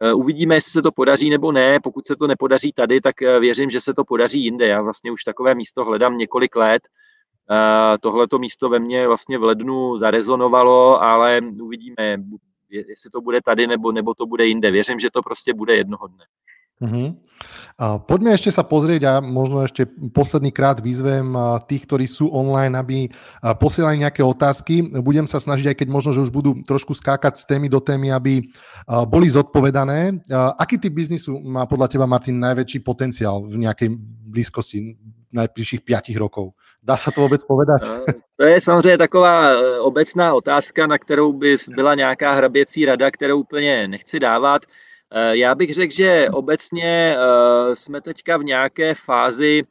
[0.00, 1.80] Eh, uvidíme, jestli se to podaří nebo ne.
[1.82, 4.66] Pokud se to nepodaří tady, tak věřím, že se to podaří jinde.
[4.66, 6.82] Já vlastně už takové místo hledám několik let.
[8.00, 12.16] tohleto místo ve mně vlastně v lednu zarezonovalo, ale uvidíme,
[12.70, 14.70] jestli to bude tady nebo, nebo to bude jinde.
[14.70, 16.24] Věřím, že to prostě bude jednoho dne.
[16.76, 17.16] Uh-huh.
[17.80, 21.32] A poďme ešte sa pozrieť a možno ešte posledný krát vyzvem
[21.64, 22.96] tých, ktorí sú online, aby
[23.60, 24.84] posielali nejaké otázky.
[25.00, 28.12] Budem sa snažiť, aj keď možno, že už budú trošku skákať z témy do témy,
[28.12, 28.44] aby
[29.08, 30.20] boli zodpovedané.
[30.60, 33.96] Aký typ biznisu má podľa teba, Martin, najväčší potenciál v nejakej
[34.28, 34.96] blízkosti
[35.32, 36.56] najbližších 5 rokov?
[36.82, 37.82] Dá se to vůbec povedat?
[38.36, 43.40] To je samozřejmě taková e, obecná otázka, na kterou by byla nějaká hraběcí rada, kterou
[43.40, 44.62] úplně nechci dávat.
[45.12, 49.62] Eh, já bych řekl, že obecně eh, jsme teďka v nějaké fázi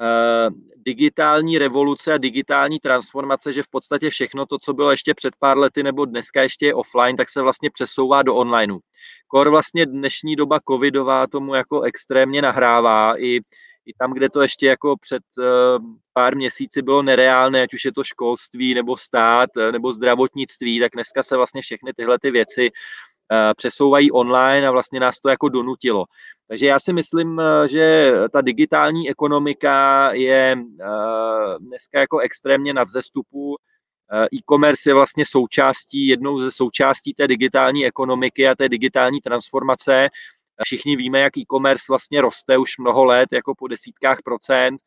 [0.00, 5.36] eh, digitální revoluce a digitální transformace, že v podstatě všechno to, co bylo ještě před
[5.38, 8.78] pár lety nebo dneska ještě je offline, tak se vlastně přesouvá do onlineu.
[9.28, 13.36] Kor vlastně dnešní doba covidová tomu jako extrémně nahrává i,
[13.86, 15.22] i tam, kde to ještě jako před
[16.12, 21.22] pár měsíci bylo nereálné, ať už je to školství nebo stát nebo zdravotnictví, tak dneska
[21.22, 22.70] se vlastně všechny tyhle ty věci
[23.56, 26.04] přesouvají online a vlastně nás to jako donutilo.
[26.50, 32.84] Takže já si myslím, eh, že ta digitální ekonomika je eh, dneska jako extrémně na
[32.84, 33.56] vzestupu.
[34.34, 40.08] E-commerce je vlastně součástí, jednou ze součástí té digitální ekonomiky a té digitální transformace.
[40.64, 44.80] Všichni víme, jak e-commerce vlastně roste už mnoho let, jako po desítkách procent.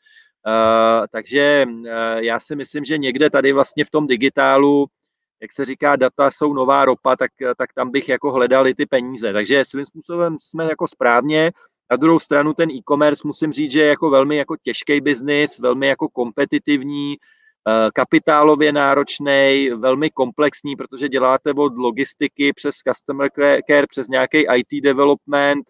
[1.11, 1.65] Takže
[2.19, 4.85] já si myslím, že někde tady vlastně v tom digitálu
[5.43, 9.33] jak se říká, data jsou nová ropa, tak, tak tam bych jako hledali ty peníze.
[9.33, 11.51] Takže svým způsobem jsme jako správně.
[11.91, 15.87] Na druhou stranu ten e-commerce musím říct, že je jako velmi jako těžký biznis, velmi
[15.87, 17.15] jako kompetitivní,
[17.67, 23.29] eh, kapitálově náročný, velmi komplexní, protože děláte od logistiky přes customer
[23.67, 25.65] care, přes nějaký IT development,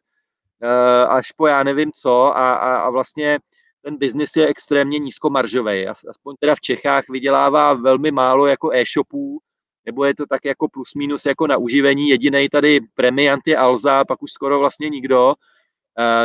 [0.64, 3.40] eh, až po já nevím co a, a, a vlastně
[3.82, 5.88] ten biznis je extrémně nízkomaržový.
[5.88, 9.40] Aspoň teda v Čechách vydělává velmi málo jako e-shopů,
[9.86, 12.10] nebo je to tak jako plus minus jako na uživení.
[12.10, 15.28] Jediný tady premiant je Alza, pak už skoro vlastně nikdo.
[15.28, 15.34] Uh,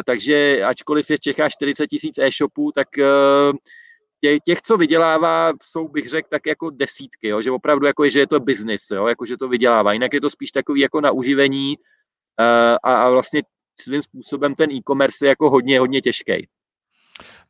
[0.07, 3.57] takže ačkoliv je v Čechách 40 tisíc e-shopů, tak uh,
[4.45, 7.43] těch, co vydělává, jsou, bych řekl, tak jako desítky, jo?
[7.43, 8.39] že opravdu jako je, že je to
[8.93, 9.07] jo?
[9.07, 9.93] jako že to vydělává.
[9.93, 13.43] Jinak je to spíš takový jako na uživení uh, a, a vlastně
[13.81, 16.49] svým způsobem ten e-commerce je jako hodně, hodně těžký.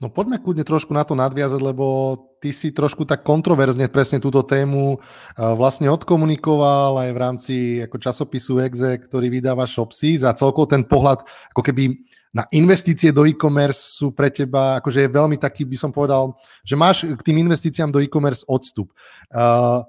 [0.00, 4.46] No poďme kľudne trošku na to nadviazať, lebo ty si trošku tak kontroverzne presne túto
[4.46, 5.02] tému
[5.36, 11.26] vlastne odkomunikoval aj v rámci ako časopisu Exe, ktorý vydáva Shopsy za celkovo ten pohľad
[11.52, 11.98] ako keby
[12.32, 16.76] na investície do e-commerce sú pre teba, akože je veľmi taký, by som povedal, že
[16.76, 18.92] máš k tým investíciám do e-commerce odstup.
[19.32, 19.80] Uh,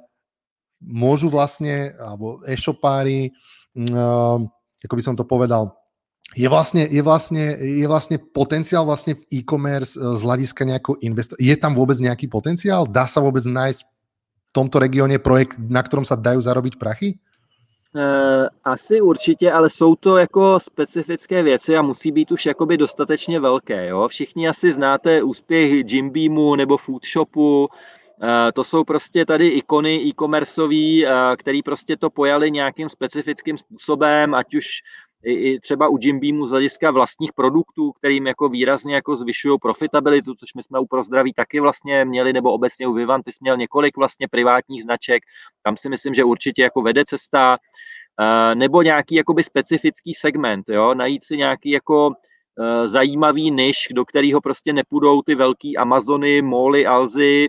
[0.79, 3.35] môžu vlastne, alebo e-shopári,
[3.75, 4.39] uh,
[4.79, 5.75] ako by som to povedal,
[6.35, 11.37] je vlastně, je vlastně, je vlastně potenciál vlastně v e-commerce eh, z hlediska nějakou investor.
[11.39, 12.87] Je tam vůbec nějaký potenciál?
[12.87, 17.19] Dá se vůbec najít v tomto regioně projekt, na kterém se dají zarobit prachy?
[17.95, 23.39] Uh, asi určitě, ale jsou to jako specifické věci a musí být už jakoby dostatečně
[23.39, 23.87] velké.
[23.87, 24.07] Jo?
[24.07, 27.67] Všichni asi znáte úspěch Jim Beamu nebo Foodshopu,
[28.23, 31.05] Uh, to jsou prostě tady ikony e-commerceový,
[31.37, 34.65] který prostě to pojali nějakým specifickým způsobem, ať už
[35.23, 39.59] i, i třeba u Jim Beamu z hlediska vlastních produktů, kterým jako výrazně jako zvyšují
[39.61, 43.97] profitabilitu, což my jsme u Prozdraví taky vlastně měli, nebo obecně u Vivantis měl několik
[43.97, 45.23] vlastně privátních značek,
[45.63, 47.57] tam si myslím, že určitě jako vede cesta,
[48.21, 52.11] eh, nebo nějaký jakoby specifický segment, jo, najít si nějaký jako
[52.61, 57.47] eh, zajímavý niž, do kterého prostě nepůjdou ty velký Amazony, Moly, Alzy,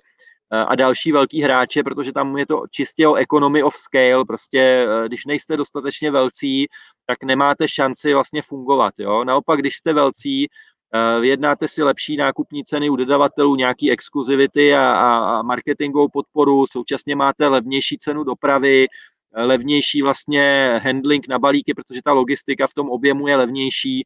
[0.51, 5.09] a další velký hráče, protože tam je to čistě o economy of scale, prostě eh,
[5.09, 6.67] když nejste dostatečně velcí,
[7.07, 8.95] tak nemáte šanci vlastně fungovat.
[8.99, 9.25] Jo?
[9.25, 10.47] Naopak, když jste velcí,
[10.95, 17.17] eh, vyjednáte si lepší nákupní ceny u dodavatelů, nějaký exkluzivity a, a marketingovou podporu, současně
[17.17, 18.87] máte levnější cenu dopravy,
[19.35, 24.05] eh, levnější vlastně handling na balíky, protože ta logistika v tom objemu je levnější.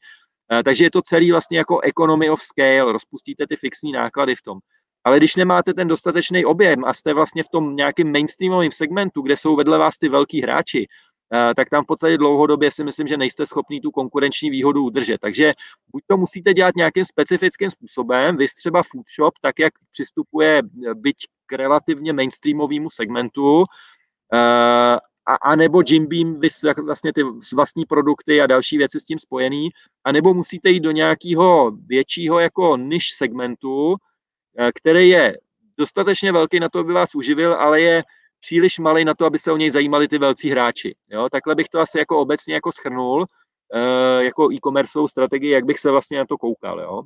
[0.64, 4.58] Takže je to celý vlastně jako economy of scale, rozpustíte ty fixní náklady v tom.
[5.04, 9.36] Ale když nemáte ten dostatečný objem a jste vlastně v tom nějakém mainstreamovém segmentu, kde
[9.36, 10.86] jsou vedle vás ty velký hráči,
[11.34, 15.18] eh, tak tam v podstatě dlouhodobě si myslím, že nejste schopný tu konkurenční výhodu udržet.
[15.20, 15.54] Takže
[15.92, 20.94] buď to musíte dělat nějakým specifickým způsobem, vy třeba food shop, tak jak přistupuje eh,
[20.94, 23.64] byť k relativně mainstreamovému segmentu,
[24.34, 26.48] eh, a, a nebo Jim Beam, vy
[26.84, 27.22] vlastně ty
[27.54, 29.68] vlastní produkty a další věci s tím spojený,
[30.04, 33.96] a nebo musíte jít do nějakého většího jako niž segmentu,
[34.74, 35.38] který je
[35.78, 38.04] dostatečně velký na to, aby vás uživil, ale je
[38.40, 40.96] příliš malý na to, aby se o něj zajímali ty velcí hráči.
[41.10, 41.28] Jo?
[41.32, 43.26] Takhle bych to asi jako obecně jako schrnul,
[43.74, 46.80] eh, jako e-commerceovou strategii, jak bych se vlastně na to koukal.
[46.80, 47.02] Jo?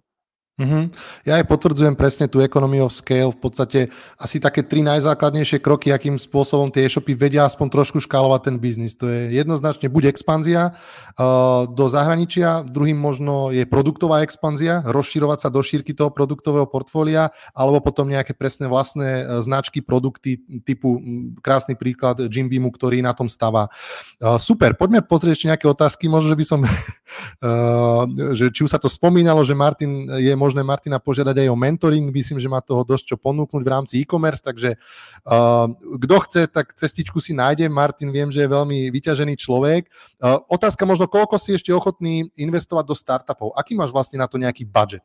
[0.59, 0.85] Mm-hmm.
[1.23, 3.81] Ja aj potvrdzujem presne tú economy of scale, v podstate
[4.19, 8.99] asi také tri najzákladnejšie kroky, akým spôsobom tie e-shopy vedia aspoň trošku škálovať ten biznis.
[8.99, 15.49] To je jednoznačne buď expanzia uh, do zahraničia, druhým možno je produktová expanzia, rozširovať sa
[15.55, 20.99] do šírky toho produktového portfólia, alebo potom nejaké presné vlastné uh, značky, produkty typu
[21.39, 23.71] krásny príklad Jim Beamu, ktorý na tom stáva.
[24.19, 28.03] Uh, super, poďme pozrieť ešte nejaké otázky, možno, že by som, uh,
[28.43, 31.57] že či už sa to spomínalo, že Martin je možno možné Martina požiadať aj o
[31.61, 34.81] mentoring, myslím, že má toho dosť čo ponúknuť v rámci e-commerce, takže
[35.29, 37.69] uh, kto chce, tak cestičku si nájde.
[37.69, 39.93] Martin viem, že je veľmi vyťažený človek.
[40.17, 43.53] Uh, otázka možno, koľko si ešte ochotný investovať do startupov?
[43.53, 45.05] Aký máš vlastně na to nějaký budget?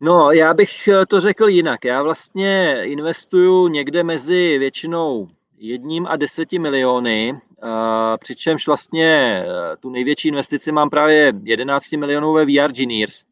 [0.00, 1.84] No, já bych to řekl jinak.
[1.84, 5.28] Já vlastně investuju někde mezi většinou
[5.58, 7.40] jedním a deseti miliony,
[8.18, 9.44] přičemž vlastně e,
[9.80, 13.24] tu největší investici mám právě 11 milionů ve VR Geniers.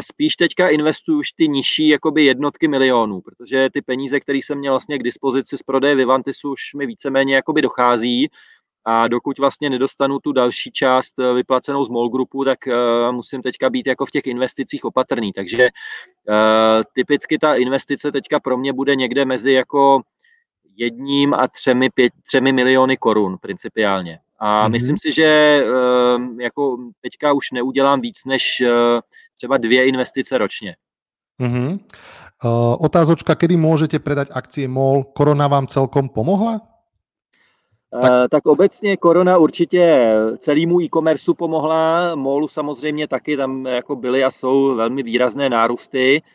[0.00, 4.72] Spíš teďka investuju už ty nižší jakoby jednotky milionů, protože ty peníze, které jsem měl
[4.72, 8.30] vlastně k dispozici z prodeje Vivantisu, už mi víceméně jakoby dochází
[8.84, 13.42] a dokud vlastně nedostanu tu další část e, vyplacenou z MOL Groupu, tak uh, musím
[13.42, 15.32] teďka být jako v těch investicích opatrný.
[15.32, 15.68] Takže
[16.94, 20.02] typicky ta investice teďka pro mě bude někde mezi jako
[20.76, 24.18] jedním a třemi, pět, třemi miliony korun principiálně.
[24.38, 24.72] A mm-hmm.
[24.72, 29.00] myslím si, že uh, jako teďka už neudělám víc než uh,
[29.34, 30.76] třeba dvě investice ročně.
[31.40, 31.78] Mm-hmm.
[32.44, 35.04] Uh, otázočka, kedy můžete predať akcie MOL?
[35.04, 36.60] Korona vám celkom pomohla?
[37.90, 38.02] Tak.
[38.02, 44.30] Uh, tak obecně korona určitě celému e-commerce pomohla, MOLu samozřejmě taky, tam jako byly a
[44.30, 46.22] jsou velmi výrazné nárůsty.
[46.22, 46.28] Uh,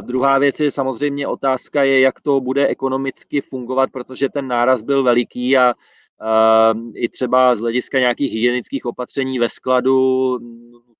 [0.00, 5.02] druhá věc je samozřejmě otázka, je, jak to bude ekonomicky fungovat, protože ten náraz byl
[5.02, 10.38] veliký a uh, i třeba z hlediska nějakých hygienických opatření ve skladu,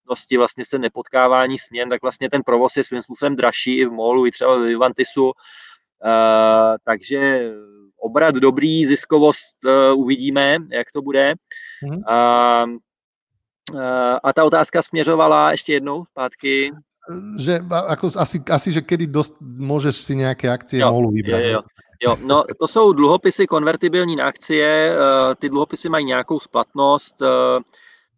[0.04, 3.92] nutnosti vlastně se nepotkávání směn, tak vlastně ten provoz je svým způsobem dražší i v
[3.92, 5.24] molu, i třeba v Vivantisu.
[5.24, 5.32] Uh,
[6.84, 7.52] takže
[7.98, 11.34] obrat dobrý, ziskovost uh, uvidíme, jak to bude.
[11.84, 12.70] Mm-hmm.
[12.72, 12.78] Uh,
[14.24, 16.72] a ta otázka směřovala ještě jednou zpátky
[17.38, 21.38] že ako asi, asi, že kedy dost, můžeš si nějaké akcie jo, MOLu vybrat.
[21.38, 21.62] Jo, jo.
[22.02, 27.28] Jo, no to jsou dluhopisy konvertibilní na akcie, uh, ty dluhopisy mají nějakou splatnost, uh,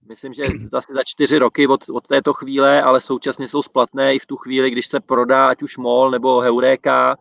[0.08, 4.18] myslím, že asi za čtyři roky od, od této chvíle, ale současně jsou splatné i
[4.18, 7.16] v tu chvíli, když se prodá ať už MOL nebo Heuréka,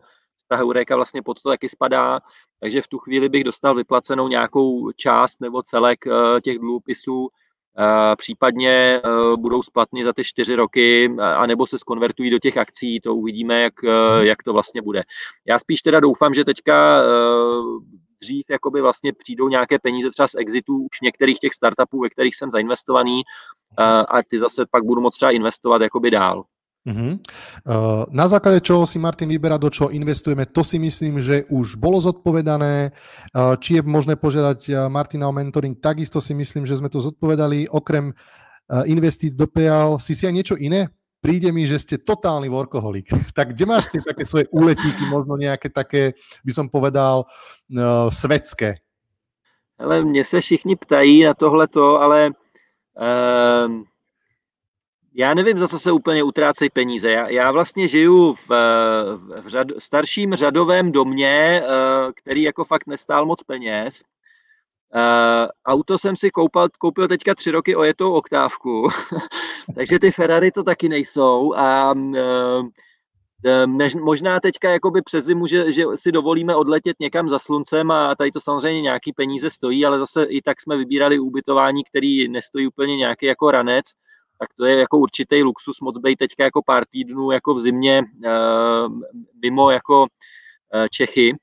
[0.48, 2.20] ta Heuréka vlastně pod to taky spadá,
[2.60, 7.28] takže v tu chvíli bych dostal vyplacenou nějakou část nebo celek uh, těch dluhopisů,
[8.16, 9.00] případně e,
[9.36, 13.84] budou splatny za ty čtyři roky, anebo se skonvertují do těch akcí, to uvidíme, jak,
[13.84, 15.02] e, jak to vlastně bude.
[15.46, 17.04] Já spíš teda doufám, že teďka e,
[18.20, 22.36] dřív jakoby vlastně přijdou nějaké peníze třeba z exitu už některých těch startupů, ve kterých
[22.36, 23.22] jsem zainvestovaný
[24.08, 26.44] a ty zase pak budu moct třeba investovat jakoby dál.
[26.86, 27.18] Uh-huh.
[27.66, 31.74] Uh, na základe čoho si Martin vyberá, do čoho investujeme, to si myslím, že už
[31.74, 32.94] bolo zodpovedané.
[33.34, 37.02] Uh, či je možné požiadať uh, Martina o mentoring, takisto si myslím, že sme to
[37.02, 37.66] zodpovedali.
[37.66, 40.86] Okrem uh, investíc do PL, si si aj niečo iné?
[41.18, 43.10] Príde mi, že ste totálny workoholik.
[43.36, 46.14] tak kde máš tie také svoje úletíky, možno nejaké také,
[46.46, 48.78] by som povedal, uh, svetské?
[49.78, 52.30] Ale mě se všichni ptají na tohleto, ale
[52.96, 53.68] uh,
[55.18, 57.10] já nevím, za co se úplně utrácejí peníze.
[57.10, 58.48] Já, já vlastně žiju v,
[59.40, 64.02] v řad, starším řadovém domě, eh, který jako fakt nestál moc peněz.
[64.94, 68.88] Uh, auto jsem si koupil, koupil teďka tři roky ojetou oktávku,
[69.74, 71.94] takže ty Ferrari to taky nejsou a
[74.00, 78.30] možná teďka jakoby přes zimu, že, že si dovolíme odletět někam za sluncem a tady
[78.30, 82.96] to samozřejmě nějaký peníze stojí, ale zase i tak jsme vybírali ubytování, který nestojí úplně
[82.96, 83.84] nějaký jako ranec,
[84.38, 88.02] tak to je jako určitý luxus moc být teďka jako pár týdnů jako v zimě
[88.02, 89.00] uh,
[89.42, 91.36] mimo jako uh, Čechy.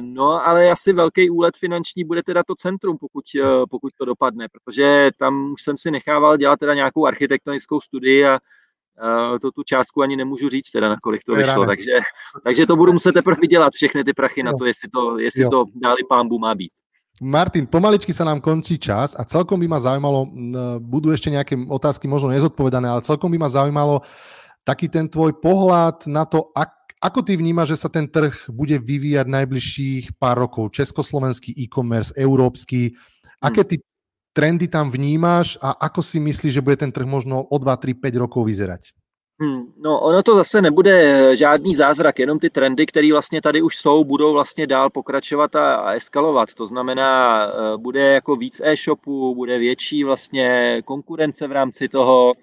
[0.00, 4.46] No, ale asi velký úlet finanční bude teda to centrum, pokud, uh, pokud to dopadne,
[4.48, 8.38] protože tam už jsem si nechával dělat teda nějakou architektonickou studii a
[9.42, 11.92] to tu částku ani nemůžu říct teda, na kolik to vyšlo, takže,
[12.44, 15.64] takže to budu muset teprve vydělat všechny ty prachy na to, jestli to, jestli to
[15.74, 16.72] dáli pámbu má být.
[17.20, 20.32] Martin, pomaličky sa nám končí čas a celkom by ma zaujímalo,
[20.80, 24.00] budú ešte nejaké otázky možno nezodpovedané, ale celkom by ma zaujímalo
[24.64, 28.78] taký ten tvoj pohľad na to, ak, ako ty vnímaš, že sa ten trh bude
[28.78, 30.72] vyvíjať najbližších pár rokov?
[30.72, 32.94] Československý e-commerce, európsky.
[33.42, 33.70] Aké hmm.
[33.70, 33.76] ty
[34.32, 37.92] trendy tam vnímáš a ako si myslíš, že bude ten trh možno o 2, 3,
[37.98, 38.96] 5 rokov vyzerať?
[39.42, 43.76] Hmm, no, ono to zase nebude žádný zázrak, jenom ty trendy, které vlastně tady už
[43.76, 46.54] jsou, budou vlastně dál pokračovat a, a eskalovat.
[46.54, 52.34] To znamená, eh, bude jako víc e-shopů, bude větší vlastně konkurence v rámci toho,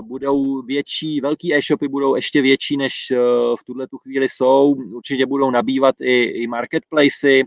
[0.00, 3.18] budou větší, velký e-shopy budou ještě větší, než uh,
[3.56, 4.74] v tuhle tu chvíli jsou.
[4.92, 7.44] Určitě budou nabývat i, i marketplacy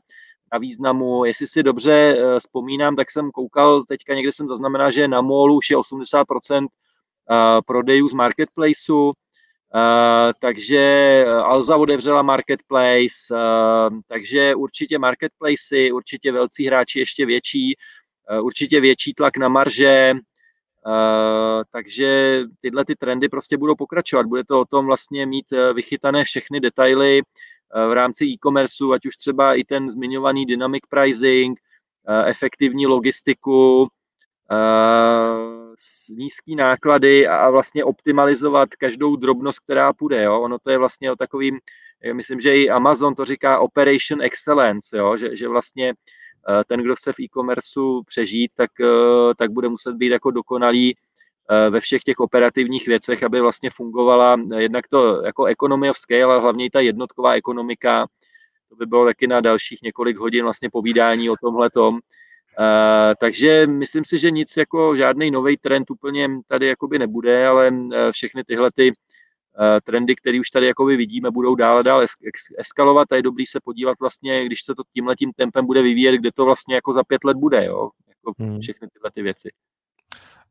[0.53, 1.25] na významu.
[1.25, 5.69] Jestli si dobře vzpomínám, tak jsem koukal, teďka někde jsem zaznamenal, že na MOLu už
[5.69, 6.67] je 80%
[7.67, 9.13] prodejů z marketplaceu,
[10.39, 13.35] takže Alza otevřela marketplace,
[14.07, 17.75] takže určitě marketplacy, určitě velcí hráči ještě větší,
[18.41, 20.13] určitě větší tlak na marže,
[21.71, 24.25] takže tyhle ty trendy prostě budou pokračovat.
[24.25, 27.21] Bude to o tom vlastně mít vychytané všechny detaily
[27.89, 31.59] v rámci e-commerce, ať už třeba i ten zmiňovaný dynamic pricing,
[32.25, 33.87] efektivní logistiku,
[36.09, 40.23] nízký náklady a vlastně optimalizovat každou drobnost, která půjde.
[40.23, 40.41] Jo?
[40.41, 41.59] Ono to je vlastně o takovým,
[42.13, 45.17] myslím, že i Amazon to říká operation excellence, jo?
[45.17, 45.93] Že, že vlastně
[46.49, 50.95] eh, ten, kdo chce v e-commerceu přežít, tak, eh, tak bude muset být jako dokonalý
[51.51, 56.23] eh, ve všech těch operativních věcech, aby vlastně fungovala jednak to jako economy of scale,
[56.23, 58.07] ale hlavně i ta jednotková ekonomika.
[58.69, 61.99] To by bylo taky na dalších několik hodin vlastně povídání o tomhle tom.
[62.59, 67.71] Uh, takže myslím si, že nic jako žádný nový trend úplně tady jakoby nebude, ale
[67.71, 68.95] uh, všechny tyhle ty uh,
[69.83, 72.05] trendy, které už tady jakoby vidíme, budou dále dále
[72.57, 76.31] eskalovat a je dobrý se podívat vlastně, když se to tímhletím tempem bude vyvíjet, kde
[76.31, 77.89] to vlastně jako za pět let bude, jo?
[78.07, 78.59] Jako hmm.
[78.59, 79.49] všechny tyhle ty věci.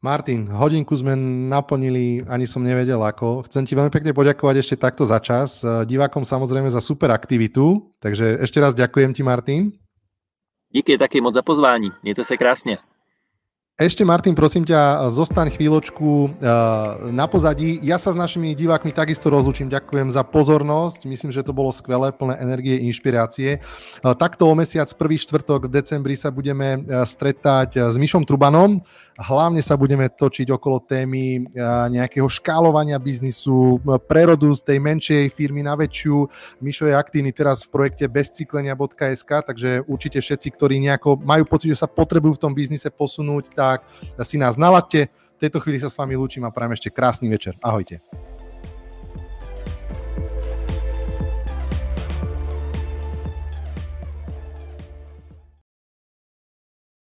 [0.05, 1.17] Martin, hodinku sme
[1.49, 3.49] naplnili, ani som nevedel ako.
[3.49, 5.65] Chcem ti veľmi pekne poďakovať ešte takto za čas.
[5.65, 9.73] Divákom samozrejme za super aktivitu, takže ešte raz ďakujem ti, Martin.
[10.77, 11.93] Díky taky moc za pozvání.
[12.03, 12.79] Mějte se krásně.
[13.75, 16.31] Ešte Martin, prosím ťa, zostaň chvíľočku eh,
[17.11, 17.83] na pozadí.
[17.83, 19.67] Ja sa s našimi divákmi takisto rozlučím.
[19.67, 21.03] Ďakujem za pozornosť.
[21.11, 23.59] Myslím, že to bolo skvelé, plné energie, inšpirácie.
[23.59, 28.79] Eh, takto o mesiac, prvý štvrtok v decembri sa budeme eh, stretať s Mišom Trubanom.
[29.15, 31.47] Hlavne sa budeme točiť okolo témy
[31.87, 33.79] nejakého škálovania biznisu,
[34.11, 36.27] prerodu z tej menšej firmy na väčšiu.
[36.59, 41.87] Mišo je aktívny teraz v projekte bezcyklenia.sk, takže určite všetci, ktorí nejako majú pocit, že
[41.87, 43.55] sa potrebujú v tom biznise posunúť,
[44.17, 45.09] tak si nás naladte.
[45.37, 47.59] V tejto chvíli sa s vami lúčim a prajem ešte krásny večer.
[47.61, 48.01] Ahojte.